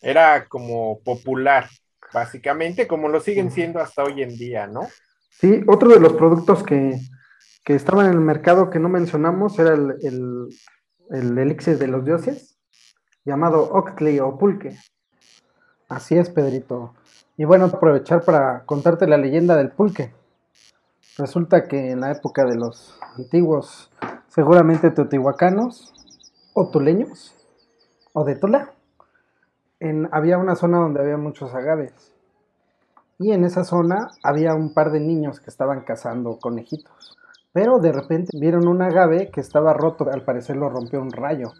[0.00, 1.68] Era como popular,
[2.12, 4.88] básicamente, como lo siguen siendo hasta hoy en día, ¿no?
[5.30, 6.98] Sí, otro de los productos que,
[7.64, 10.48] que estaban en el mercado que no mencionamos era el, el,
[11.10, 12.58] el elixir de los dioses,
[13.24, 14.78] llamado Octli o pulque.
[15.88, 16.94] Así es, Pedrito.
[17.38, 20.14] Y bueno, aprovechar para contarte la leyenda del pulque.
[21.18, 23.90] Resulta que en la época de los antiguos,
[24.28, 25.92] seguramente teotihuacanos,
[26.54, 27.34] o tuleños,
[28.14, 28.72] o de Tula,
[30.10, 32.14] había una zona donde había muchos agaves.
[33.18, 37.18] Y en esa zona había un par de niños que estaban cazando conejitos.
[37.52, 41.52] Pero de repente vieron un agave que estaba roto, al parecer lo rompió un rayo.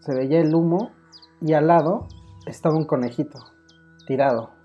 [0.00, 0.90] Se veía el humo
[1.40, 2.08] y al lado
[2.46, 3.38] estaba un conejito,
[4.06, 4.59] tirado.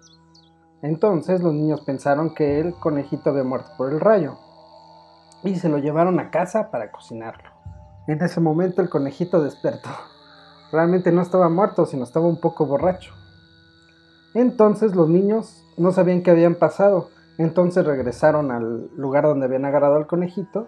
[0.86, 4.38] Entonces los niños pensaron que el conejito había muerto por el rayo
[5.44, 7.50] y se lo llevaron a casa para cocinarlo.
[8.06, 9.90] En ese momento el conejito despertó.
[10.72, 13.16] Realmente no estaba muerto, sino estaba un poco borracho.
[14.36, 17.10] Entonces los niños no sabían qué habían pasado.
[17.40, 20.68] Entonces regresaron al lugar donde habían agarrado al conejito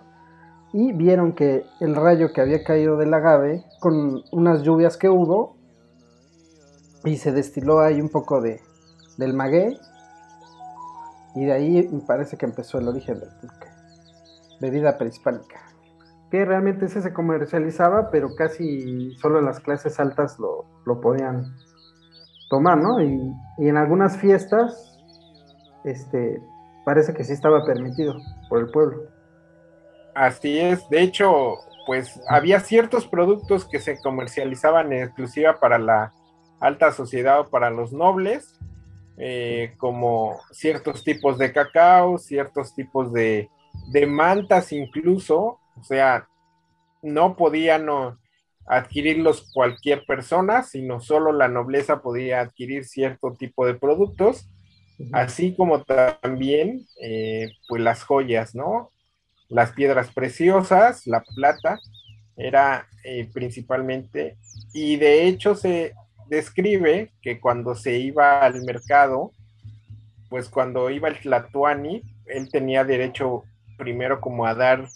[0.74, 5.58] y vieron que el rayo que había caído del agave, con unas lluvias que hubo,
[7.06, 8.62] y se destiló ahí un poco de,
[9.18, 9.78] del maguey,
[11.38, 13.68] y de ahí me parece que empezó el origen del pulque,
[14.60, 15.68] bebida prehispánica
[16.30, 21.56] que realmente ese se comercializaba, pero casi solo las clases altas lo, podían
[22.50, 23.02] tomar, ¿no?
[23.02, 25.00] Y, en algunas fiestas,
[25.86, 26.42] este,
[26.86, 28.16] parece que sí estaba permitido
[28.50, 29.04] por el pueblo.
[30.16, 36.12] Así es, de hecho, pues había ciertos productos que se comercializaban en exclusiva para la
[36.60, 38.57] alta sociedad o para los nobles,
[39.18, 43.50] eh, como ciertos tipos de cacao, ciertos tipos de,
[43.92, 46.28] de mantas incluso, o sea,
[47.02, 47.88] no podían
[48.68, 54.50] adquirirlos cualquier persona, sino solo la nobleza podía adquirir cierto tipo de productos,
[55.14, 58.92] así como también eh, pues las joyas, ¿no?
[59.50, 61.80] Las piedras preciosas, la plata,
[62.36, 64.38] era eh, principalmente,
[64.74, 65.94] y de hecho se
[66.30, 69.32] describe que cuando se iba al mercado,
[70.30, 73.44] pues cuando iba el Tlatuani, él tenía derecho
[73.78, 74.88] primero como a dar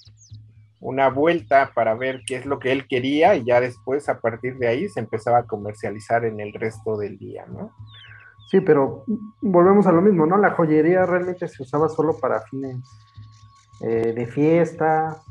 [0.79, 4.57] una vuelta para ver qué es lo que él quería y ya después a partir
[4.57, 7.71] de ahí se empezaba a comercializar en el resto del día, ¿no?
[8.49, 9.05] Sí, pero
[9.41, 10.37] volvemos a lo mismo, ¿no?
[10.37, 12.77] La joyería realmente se usaba solo para fines
[13.79, 15.21] eh, de fiesta,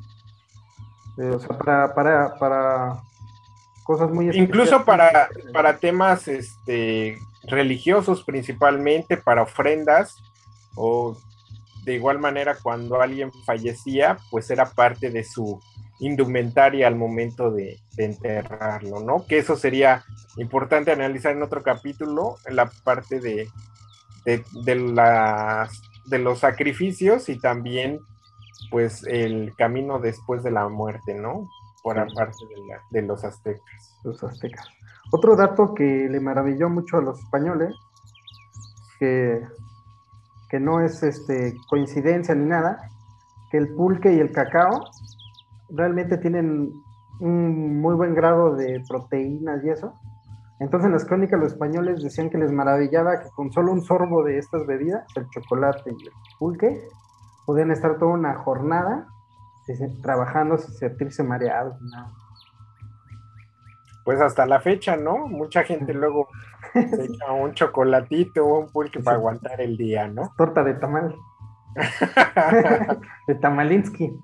[1.18, 3.02] eh, o sea, para, para, para
[3.90, 10.14] cosas muy Incluso para, para temas este, religiosos principalmente, para ofrendas
[10.76, 11.16] o
[11.82, 15.60] de igual manera cuando alguien fallecía, pues era parte de su
[15.98, 19.26] indumentaria al momento de, enterrarlo, ¿no?
[19.26, 20.04] Que eso sería
[20.36, 23.48] importante analizar en otro capítulo, en la parte de,
[24.24, 27.98] de, las, de los sacrificios y también
[28.70, 31.48] pues el camino después de la muerte, ¿no?
[31.82, 32.36] Por parte
[32.90, 33.98] de, los aztecas.
[34.04, 34.68] Los aztecas.
[35.12, 37.74] Otro dato que le maravilló mucho a los españoles,
[38.98, 39.42] que
[40.50, 42.90] que no es este, coincidencia ni nada,
[43.50, 44.84] que el pulque y el cacao
[45.70, 46.72] realmente tienen
[47.20, 49.94] un muy buen grado de proteínas y eso.
[50.58, 54.24] Entonces en las crónicas los españoles decían que les maravillaba que con solo un sorbo
[54.24, 56.82] de estas bebidas, el chocolate y el pulque,
[57.46, 59.06] podían estar toda una jornada
[60.02, 61.76] trabajando sin sentirse mareados.
[64.04, 65.26] Pues hasta la fecha, ¿no?
[65.26, 66.28] Mucha gente luego
[66.72, 70.32] se echa un chocolatito o un pulque para aguantar el día, ¿no?
[70.36, 71.14] Torta de tamal.
[73.26, 74.18] de tamalinsky.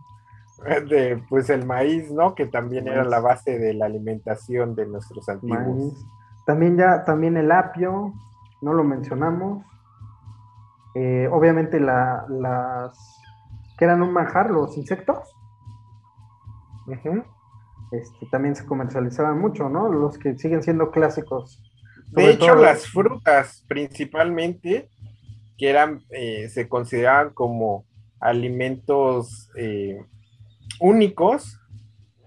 [0.88, 2.34] De, pues el maíz, ¿no?
[2.34, 6.06] Que también era la base de la alimentación de nuestros antiguos.
[6.46, 8.14] También ya, también el apio,
[8.62, 9.64] no lo mencionamos.
[10.94, 13.16] Eh, obviamente la, las
[13.78, 15.18] que eran un manjar, los insectos.
[17.92, 19.90] este, también se comercializaban mucho, ¿no?
[19.92, 21.62] Los que siguen siendo clásicos
[22.12, 24.88] de hecho, las frutas principalmente,
[25.58, 27.84] que eran, eh, se consideraban como
[28.20, 29.98] alimentos eh,
[30.80, 31.60] únicos,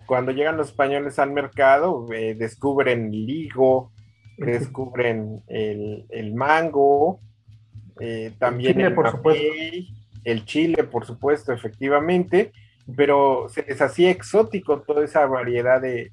[0.06, 3.92] cuando llegan los españoles al mercado, eh, descubren el higo,
[4.38, 7.20] descubren el, mango,
[8.40, 9.88] también el, chile,
[10.24, 12.52] el chile, por supuesto, efectivamente,
[12.96, 16.12] pero se les hacía exótico toda esa variedad de,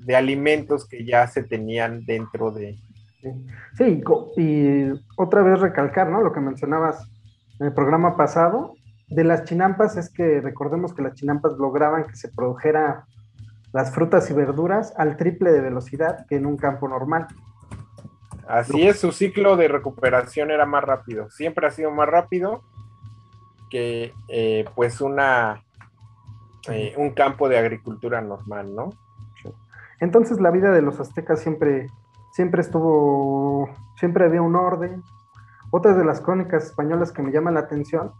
[0.00, 2.78] de alimentos que ya se tenían dentro de...
[3.76, 4.02] Sí,
[4.36, 6.22] y otra vez recalcar, ¿no?
[6.22, 7.06] Lo que mencionabas
[7.58, 8.74] en el programa pasado,
[9.08, 13.04] de las chinampas es que recordemos que las chinampas lograban que se produjera
[13.72, 17.26] las frutas y verduras al triple de velocidad que en un campo normal.
[18.48, 22.62] Así es, su ciclo de recuperación era más rápido, siempre ha sido más rápido
[23.70, 25.62] que eh, pues una
[26.68, 28.90] eh, un campo de agricultura normal, ¿no?
[29.98, 31.86] Entonces la vida de los aztecas siempre,
[32.32, 35.02] siempre estuvo, siempre había un orden.
[35.70, 38.12] Otra de las crónicas españolas que me llama la atención,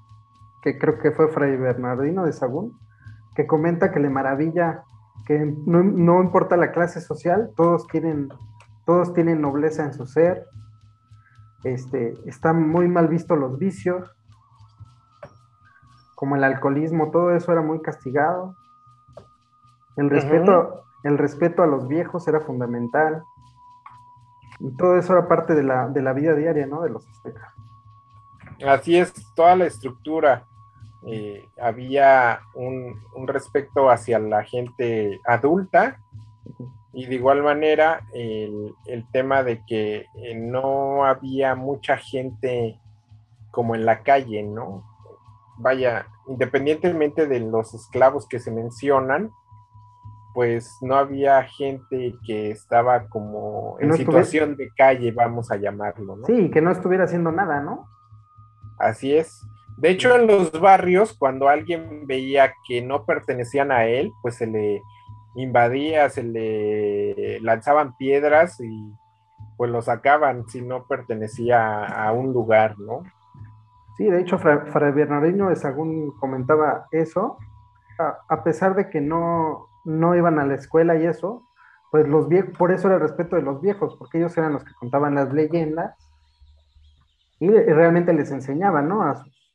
[0.63, 2.79] que creo que fue Fray Bernardino de Sagún,
[3.35, 4.85] que comenta que le maravilla
[5.27, 8.31] que no, importa la clase social, todos tienen,
[8.85, 10.47] todos tienen nobleza en su ser,
[11.63, 14.11] este, están muy mal vistos los vicios,
[16.20, 18.54] como el alcoholismo, todo eso era muy castigado.
[19.96, 23.25] El respeto, el respeto a los viejos era fundamental.
[24.58, 26.83] Y todo eso era parte de la, vida diaria, ¿no?
[26.83, 27.54] De los aztecas.
[28.68, 30.44] Así es, toda la estructura.
[31.06, 36.02] Eh, había un, respeto hacia la gente adulta
[36.92, 42.79] y de igual manera el, tema de que eh, no había mucha gente
[43.50, 44.90] como en la calle, ¿no?
[45.61, 49.31] Vaya, independientemente de los esclavos que se mencionan,
[50.33, 56.27] pues no había gente que estaba como en situación de calle, vamos a llamarlo, ¿no?
[56.27, 57.88] Sí, que no estuviera haciendo nada, ¿no?
[58.79, 59.42] Así es.
[59.77, 64.46] De hecho, en los barrios, cuando alguien veía que no pertenecían a él, pues se
[64.46, 64.83] le
[65.35, 68.94] invadía, se le lanzaban piedras y
[69.56, 73.02] pues lo sacaban si no pertenecía a un lugar, ¿no?
[74.01, 77.37] Sí, de hecho, Fray Bernardino de Sagún comentaba eso,
[77.98, 81.46] a, pesar de que no, no iban a la escuela y eso,
[81.90, 84.65] pues los viejos, por eso era el respeto de los viejos, porque ellos eran los
[84.65, 85.94] que contaban las leyendas
[87.40, 89.03] y, realmente les enseñaban, ¿no?
[89.03, 89.53] A sus,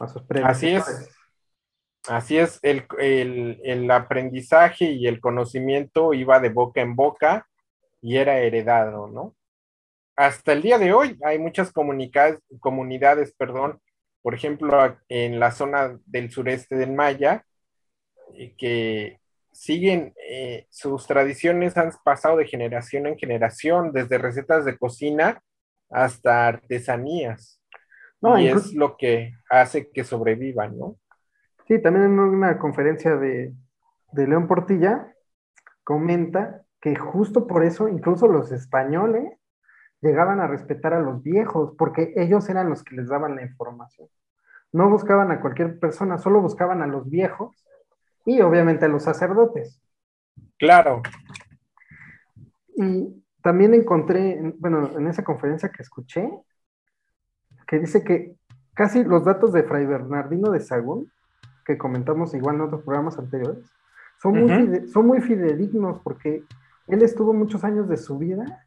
[0.00, 1.14] a sus Así es.
[2.08, 2.86] Así es, el,
[3.62, 7.46] el, aprendizaje y el conocimiento iba de boca en boca
[8.00, 9.34] y era heredado, ¿no?
[10.16, 13.80] Hasta el día de hoy hay muchas comunidades, perdón,
[14.22, 17.44] por ejemplo, en la zona del sureste del Maya,
[18.34, 19.20] eh, que
[19.52, 25.42] siguen, eh, sus tradiciones han pasado de generación en generación, desde recetas de cocina
[25.90, 27.58] hasta artesanías.
[28.38, 30.96] y es lo que hace que sobrevivan, ¿no?
[31.66, 33.52] Sí, también en una conferencia de,
[34.14, 35.12] León Portilla
[35.82, 39.24] comenta que justo por eso incluso los españoles
[40.02, 44.08] llegaban a respetar a los viejos, porque ellos eran los que les daban la información.
[44.72, 47.64] No buscaban a cualquier persona, solo buscaban a los viejos
[48.26, 49.80] y obviamente a los sacerdotes.
[50.58, 51.02] Claro.
[52.76, 56.28] Y también encontré, bueno, en esa conferencia que escuché,
[57.66, 58.34] que dice que
[58.74, 61.10] casi los datos de Fray Bernardino de Sagún,
[61.64, 63.70] que comentamos igual en otros programas anteriores,
[64.20, 66.44] son, muy, son muy fidedignos porque
[66.88, 68.66] él estuvo muchos años de su vida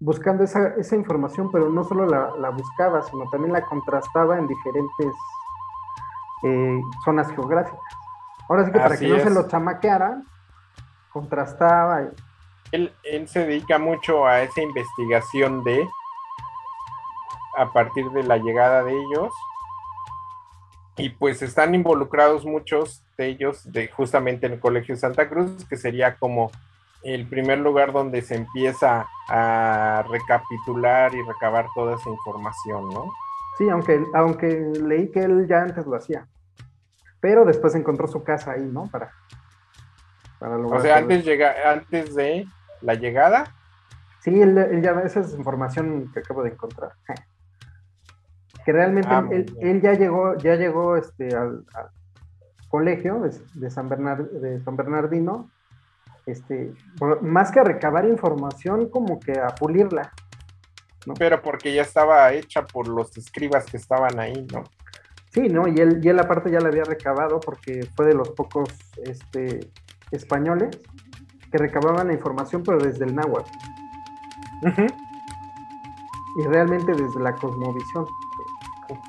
[0.00, 4.46] buscando esa, esa información, pero no solo la, la, buscaba, sino también la contrastaba en
[4.46, 5.12] diferentes
[6.44, 7.80] eh, zonas geográficas.
[8.48, 10.26] Ahora sí que para que no se lo chamaquearan,
[11.12, 12.02] contrastaba.
[12.72, 15.88] Él, él se dedica mucho a esa investigación de,
[17.56, 19.32] a partir de la llegada de ellos,
[20.96, 25.76] y pues están involucrados muchos de ellos de justamente en el Colegio Santa Cruz, que
[25.76, 26.50] sería como
[27.02, 33.12] el primer lugar donde se empieza a recapitular y recabar toda esa información, ¿no?
[33.56, 36.26] Sí, aunque, aunque leí que él ya antes lo hacía
[37.20, 38.86] pero después encontró su casa ahí, ¿no?
[38.86, 39.10] Para,
[40.38, 42.46] para O sea, antes, llega, antes de
[42.80, 43.54] la llegada.
[44.20, 46.92] Sí, él, ya, esa es información que acabo de encontrar.
[48.64, 51.64] Que realmente ah, él, ya llegó, ya llegó este, al,
[52.68, 55.50] colegio de, San de San Bernardino,
[56.28, 56.72] este,
[57.22, 60.12] más que a recabar información, como que a pulirla.
[61.18, 64.64] Pero porque ya estaba hecha por los escribas que estaban ahí, ¿no?
[65.32, 65.68] Sí, ¿no?
[65.68, 68.68] Y él, y él aparte ya la había recabado porque fue de los pocos
[69.04, 69.60] este,
[70.10, 70.80] españoles
[71.50, 73.50] que recababan la información, pero desde el náhuatl.
[76.36, 78.06] Y realmente desde la cosmovisión.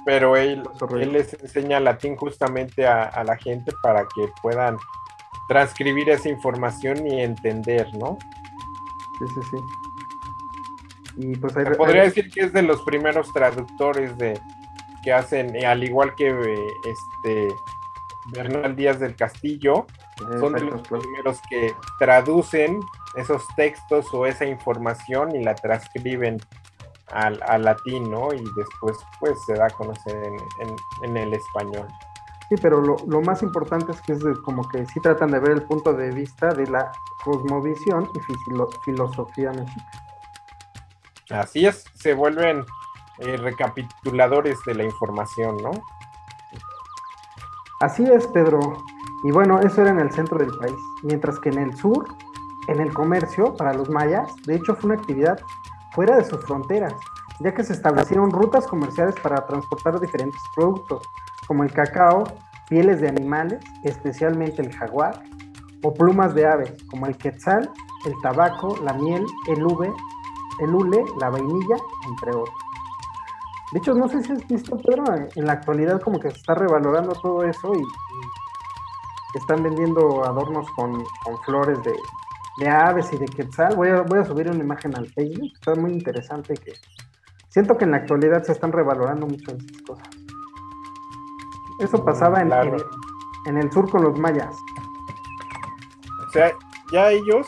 [0.05, 0.63] Pero él,
[0.99, 4.78] él les enseña latín justamente a, la gente para que puedan
[5.50, 8.18] transcribir esa información y entender, ¿no?
[9.20, 9.58] Sí, sí, sí.
[11.18, 14.39] Y pues podría decir que es de los primeros traductores de,
[15.04, 16.30] que hacen, eh, al igual que
[16.86, 17.47] este
[18.32, 19.86] Bernal Díaz del Castillo,
[20.39, 22.80] son de los primeros que traducen
[23.16, 26.39] esos textos o esa información y la transcriben
[27.12, 28.34] al, latín, ¿no?
[28.34, 30.16] Y después pues se da a conocer
[31.04, 31.88] en, el español.
[32.50, 35.64] Sí, pero lo, más importante es que es como que sí tratan de ver el
[35.64, 36.91] punto de vista de la
[37.24, 38.20] cosmovisión y
[38.84, 40.10] filosofía mexicana.
[41.30, 42.66] Así es, se vuelven
[43.20, 45.72] eh, recapituladores de la información, ¿no?
[47.82, 48.60] Así es, Pedro.
[49.24, 50.76] Y bueno, eso era en el centro del país.
[51.04, 52.08] Mientras que en el sur,
[52.68, 55.39] en el comercio, para los mayas, de hecho fue una actividad
[55.93, 56.93] fuera de sus fronteras,
[57.39, 61.04] ya que se establecieron rutas comerciales para transportar diferentes productos,
[61.50, 62.26] como el cacao,
[62.70, 65.24] pieles de animales, especialmente el jaguar,
[65.84, 67.68] o plumas de aves, como el quetzal,
[68.06, 69.91] el tabaco, la miel, el ube,
[70.60, 71.76] el hule, la vainilla,
[72.08, 72.56] entre otros.
[73.72, 75.04] De hecho, no sé si has visto, pero
[75.36, 77.82] en la actualidad como que se está revalorando todo eso y,
[79.36, 81.04] están vendiendo adornos con,
[81.45, 83.76] flores de, aves y de quetzal.
[83.76, 86.74] Voy a, voy a subir una imagen al Facebook, está muy interesante que
[87.47, 90.18] siento que en la actualidad se están revalorando mucho esas cosas.
[91.80, 92.51] Eso pasaba en,
[93.45, 94.55] en el sur con los mayas.
[96.27, 96.53] O sea,
[96.91, 97.47] ya ellos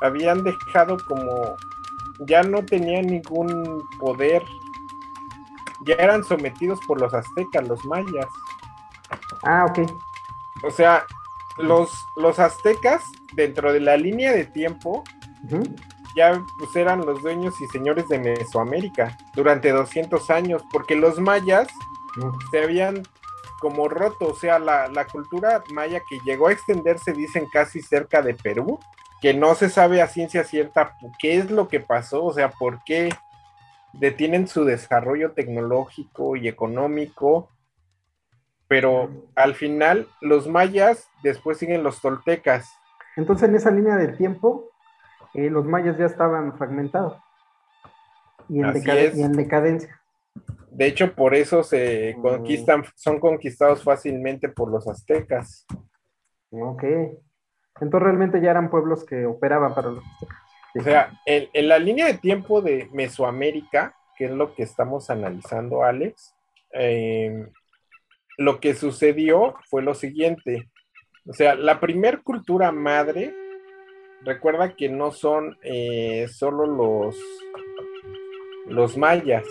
[0.00, 1.56] habían dejado como,
[2.20, 4.42] ya no tenían ningún poder
[5.86, 8.26] ya eran sometidos por los aztecas, los mayas.
[9.42, 9.90] Ah, ok.
[10.62, 11.04] O sea,
[11.58, 13.02] los, los aztecas,
[13.32, 15.04] dentro de la línea de tiempo,
[16.16, 21.68] ya pues eran los dueños y señores de Mesoamérica durante 200 años, porque los mayas
[22.50, 23.02] se habían
[23.60, 28.22] como roto, o sea, la, la, cultura maya que llegó a extenderse, dicen, casi cerca
[28.22, 28.80] de Perú,
[29.20, 32.82] que no se sabe a ciencia cierta qué es lo que pasó, o sea, por
[32.84, 33.10] qué
[33.92, 37.50] detienen su desarrollo tecnológico y económico
[38.70, 42.72] pero al final los mayas, después siguen los toltecas.
[43.16, 44.70] Entonces en esa línea del tiempo,
[45.34, 47.20] eh, los mayas ya estaban fragmentados
[48.48, 48.72] y en,
[49.16, 50.00] y en decadencia.
[50.80, 52.22] De hecho, por eso se mm.
[52.22, 55.66] conquistan, son conquistados fácilmente por los aztecas.
[56.48, 56.82] Ok.
[57.82, 60.38] Entonces realmente ya eran pueblos que operaban para los aztecas.
[60.74, 65.84] O sea, en, la línea de tiempo de Mesoamérica, que es lo que estamos analizando,
[65.84, 66.34] Alex,
[66.70, 67.50] em,
[68.38, 70.70] lo que sucedió fue lo siguiente.
[71.26, 73.34] O sea, la primer cultura madre,
[74.22, 77.18] recuerda que no son eh, solo los,
[78.66, 79.44] los mayas.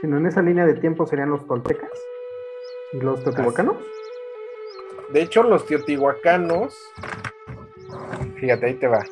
[0.00, 1.90] Sino en esa línea de tiempo serían los toltecas
[2.92, 3.76] y los teotihuacanos.
[5.12, 6.76] De hecho, los teotihuacanos
[8.38, 9.04] Fíjate, ahí te va.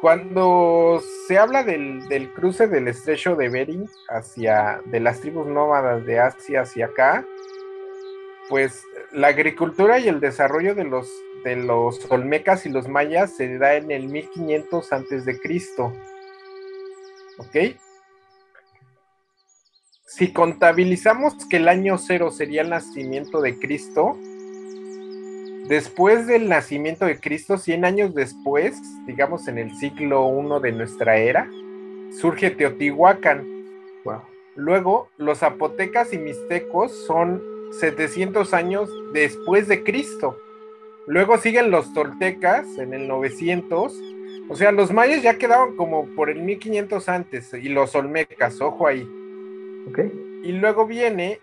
[0.00, 6.18] Cuando se habla del, cruce del estrecho de Bering hacia, de las tribus nómadas de
[6.18, 7.26] Asia hacia acá,
[8.48, 11.12] pues la agricultura y el desarrollo de los,
[11.44, 15.92] de los olmecas y los mayas se da en el 1500 antes de Cristo.
[17.36, 17.76] ¿Ok?
[20.10, 24.18] Si contabilizamos que el año cero sería el nacimiento de Cristo,
[25.68, 31.16] después del nacimiento de Cristo, 100 años después, digamos en el siglo I de nuestra
[31.16, 31.48] era,
[32.20, 33.46] surge Teotihuacán.
[34.56, 37.40] Luego, los zapotecas y mixtecos son
[37.78, 40.36] 700 años después de Cristo.
[41.06, 43.94] Luego siguen los toltecas en el 900.
[44.48, 48.88] O sea, los mayas ya quedaban como por el 1500 antes y los olmecas, ojo
[48.88, 49.08] ahí.
[50.42, 51.40] Y luego viene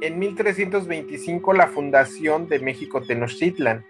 [0.00, 3.84] en 1325 la fundación de México Tenochtitlan.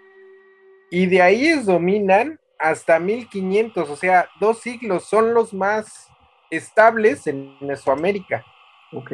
[0.89, 6.09] Y de ahí es dominan hasta 1500, o sea, dos siglos son los más
[6.49, 8.45] estables en Mesoamérica.
[8.93, 9.11] Ok.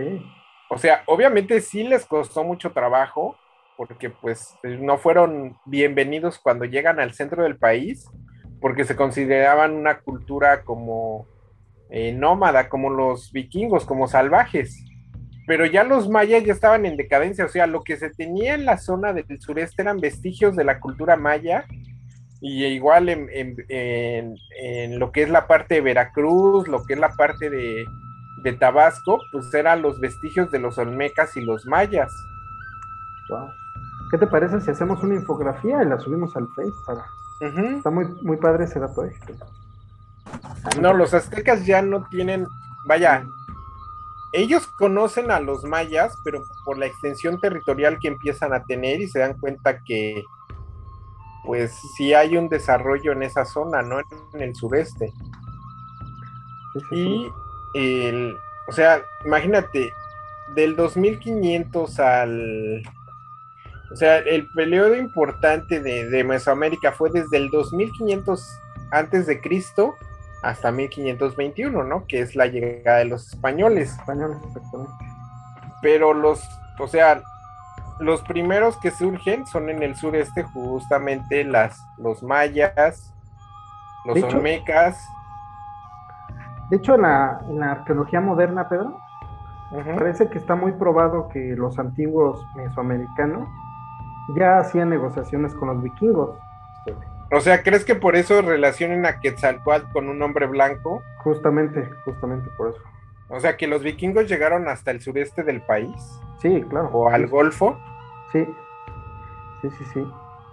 [0.70, 3.38] O sea, obviamente sí les costó mucho trabajo,
[3.78, 8.08] porque pues no fueron bienvenidos cuando llegan al centro del país,
[8.60, 11.28] porque se consideraban una cultura como
[11.92, 14.84] eh, nómada, como los vikingos, como salvajes
[15.52, 18.64] pero ya los mayas ya estaban en decadencia, o sea, lo que se tenía en
[18.64, 21.66] la zona del sureste eran vestigios de la cultura maya,
[22.40, 23.28] y igual en,
[24.98, 27.86] lo que es la parte de Veracruz, lo que es la parte de,
[28.60, 32.12] Tabasco, pues eran los vestigios de los olmecas y los mayas.
[33.30, 33.50] Wow.
[34.10, 37.06] ¿Qué te parece si hacemos una infografía y la subimos al Face para...
[37.76, 39.04] Está muy, muy padre ese dato.
[39.04, 39.12] ¿eh?
[40.80, 42.48] No, los aztecas ya no tienen,
[42.86, 43.26] vaya,
[44.34, 49.08] ellos conocen a los mayas, pero por la extensión territorial que empiezan a tener y
[49.08, 50.24] se dan cuenta que
[51.44, 54.00] pues sí hay un desarrollo en esa zona, ¿no?
[54.34, 55.12] En el sureste.
[56.92, 57.30] Y
[57.74, 59.92] el, o sea, imagínate,
[60.56, 62.84] del 2500 al...
[63.92, 68.60] O sea, el periodo importante de, de Mesoamérica fue desde el 2500
[68.92, 69.96] antes de Cristo
[70.42, 72.06] hasta 1521, ¿no?
[72.08, 73.92] Que es la llegada de los españoles.
[73.92, 74.94] Españoles, exactamente.
[75.82, 76.48] Pero los,
[76.80, 77.22] o sea,
[78.00, 83.14] los primeros que surgen son en el sureste, justamente las, los mayas,
[84.06, 85.08] los olmecas.
[86.70, 88.98] De hecho, en la, arqueología moderna, Pedro,
[89.98, 93.48] parece que está muy probado que los antiguos mesoamericanos
[94.36, 96.38] ya hacían negociaciones con los vikingos.
[97.32, 101.02] O sea, ¿crees que por eso relacionen a Quetzalcoatl con un hombre blanco?
[101.20, 102.82] Justamente, justamente por eso.
[103.30, 105.96] O sea, que los vikingos llegaron hasta el sureste del país.
[106.42, 106.90] Sí, claro.
[106.92, 107.80] O al Golfo.
[108.34, 108.46] Sí,
[109.62, 110.08] sí, sí, sí.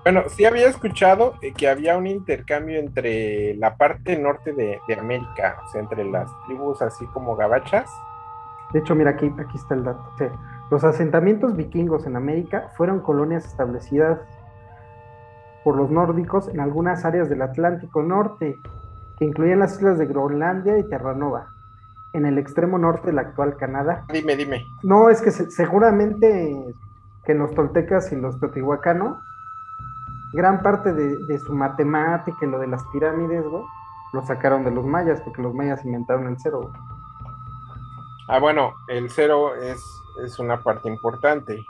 [0.05, 5.61] Bueno, sí había escuchado eh, que había un intercambio entre la parte norte de, América,
[5.67, 7.91] o sea, entre las tribus así como gabachas.
[8.73, 10.05] De hecho, mira, aquí, aquí está el dato.
[10.71, 14.21] los asentamientos vikingos en América fueron colonias establecidas
[15.69, 18.59] por los nórdicos en algunas áreas del Atlántico Norte,
[19.19, 21.49] que incluían las islas de Groenlandia y Terranova,
[22.15, 24.07] en el extremo norte del actual Canadá.
[24.11, 24.65] Dime, dime.
[24.83, 26.75] No, es que seguramente
[27.27, 29.19] que los toltecas y los teotihuacanos,
[30.33, 33.63] gran parte de, su matemática y lo de las pirámides, güey,
[34.15, 36.73] lo sacaron de los mayas, porque los mayas inventaron el cero.
[38.27, 39.85] Ah, bueno, el cero es,
[40.25, 41.63] es una parte importante.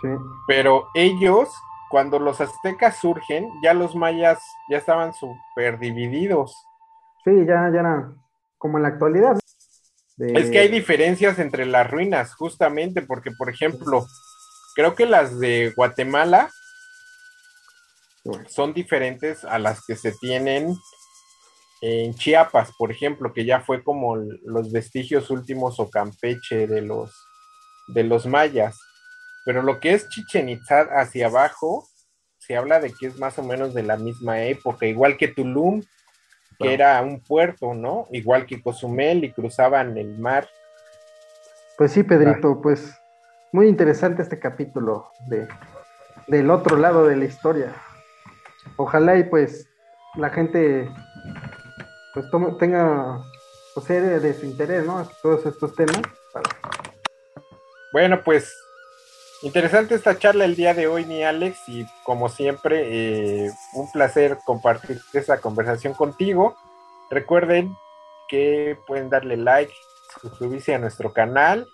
[0.00, 0.08] Sí.
[0.46, 1.52] Pero ellos
[1.92, 4.38] cuando los aztecas surgen, ya los mayas
[4.70, 6.56] ya estaban súper divididos.
[7.22, 8.14] Sí, ya, ya era
[8.56, 9.38] como en la actualidad.
[10.16, 14.06] Es que hay diferencias entre las ruinas, justamente, porque, por ejemplo,
[14.74, 16.48] creo que las de Guatemala
[18.48, 20.74] son diferentes a las que se tienen
[21.82, 27.12] en Chiapas, por ejemplo, que ya fue como los vestigios últimos o Campeche de los
[27.88, 28.78] de los mayas.
[29.44, 31.86] Pero lo que es Chichen Itza hacia abajo,
[32.38, 35.82] se habla de que es más o menos de la misma época, igual que Tulum,
[36.58, 38.06] que era un puerto, ¿no?
[38.12, 40.48] Igual que Cozumel y cruzaban el mar.
[41.76, 42.94] Pues sí, Pedrito, pues
[43.52, 45.48] muy interesante este capítulo de,
[46.28, 47.72] del otro lado de la historia.
[48.76, 49.68] Ojalá y pues
[50.16, 50.88] la gente
[52.14, 52.26] pues
[52.58, 53.20] tenga
[53.74, 55.06] pues de su interés, ¿no?
[55.22, 56.02] Todos estos temas.
[57.92, 58.54] Bueno, pues
[59.42, 64.38] interesante esta charla el día de hoy, mi Alex, y como siempre, eh, un placer
[64.44, 66.56] compartir esta conversación contigo.
[67.10, 67.76] Recuerden
[68.28, 69.72] que pueden darle like,
[70.20, 71.68] suscribirse a nuestro canal,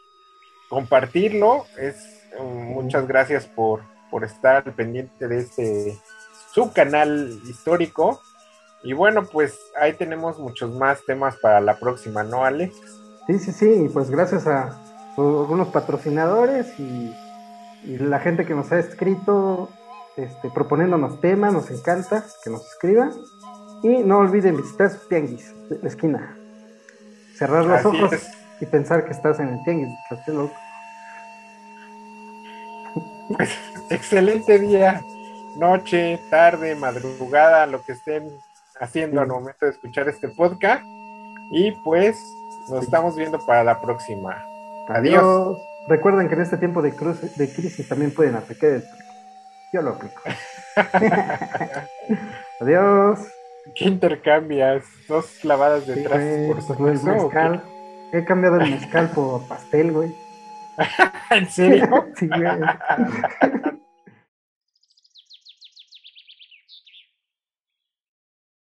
[0.69, 1.67] compartirlo.
[1.79, 1.97] Es
[2.41, 5.99] muchas gracias por, por estar pendiente de este
[6.53, 8.21] subcanal histórico.
[8.83, 12.75] Y bueno, pues ahí tenemos muchos más temas para la próxima, ¿no, Alex?
[13.27, 14.79] Sí, sí, sí, pues gracias a
[15.17, 17.13] algunos patrocinadores y,
[17.85, 19.71] la gente que nos ha escrito
[20.17, 23.13] este, proponiéndonos temas, nos encanta que nos escriban.
[23.83, 26.37] Y no olviden visitar su tianguis de la esquina.
[27.37, 28.11] Cerrar los ojos
[28.61, 29.95] y pensar que estás en el tianguis.
[30.27, 30.53] loco.
[33.37, 33.51] Pues,
[33.91, 35.01] excelente día,
[35.57, 38.29] noche, tarde, madrugada, lo que estén
[38.81, 40.83] haciendo al momento de escuchar este podcast.
[41.53, 42.21] Y pues
[42.69, 44.45] nos estamos viendo para la próxima.
[44.89, 45.57] Adiós.
[45.89, 48.85] Recuerden que en este tiempo de, de crisis también pueden aplicar el...
[49.73, 50.23] Yo lo aplico.
[52.61, 53.21] Adiós.
[53.75, 54.85] ¿Qué intercambias?
[55.09, 56.23] Dos clavadas detrás.
[56.47, 57.63] por pues mezcal.
[58.13, 60.15] He cambiado el mezcal por pastel, güey.
[61.31, 62.07] ¿En serio?
[62.17, 62.49] sí, güey.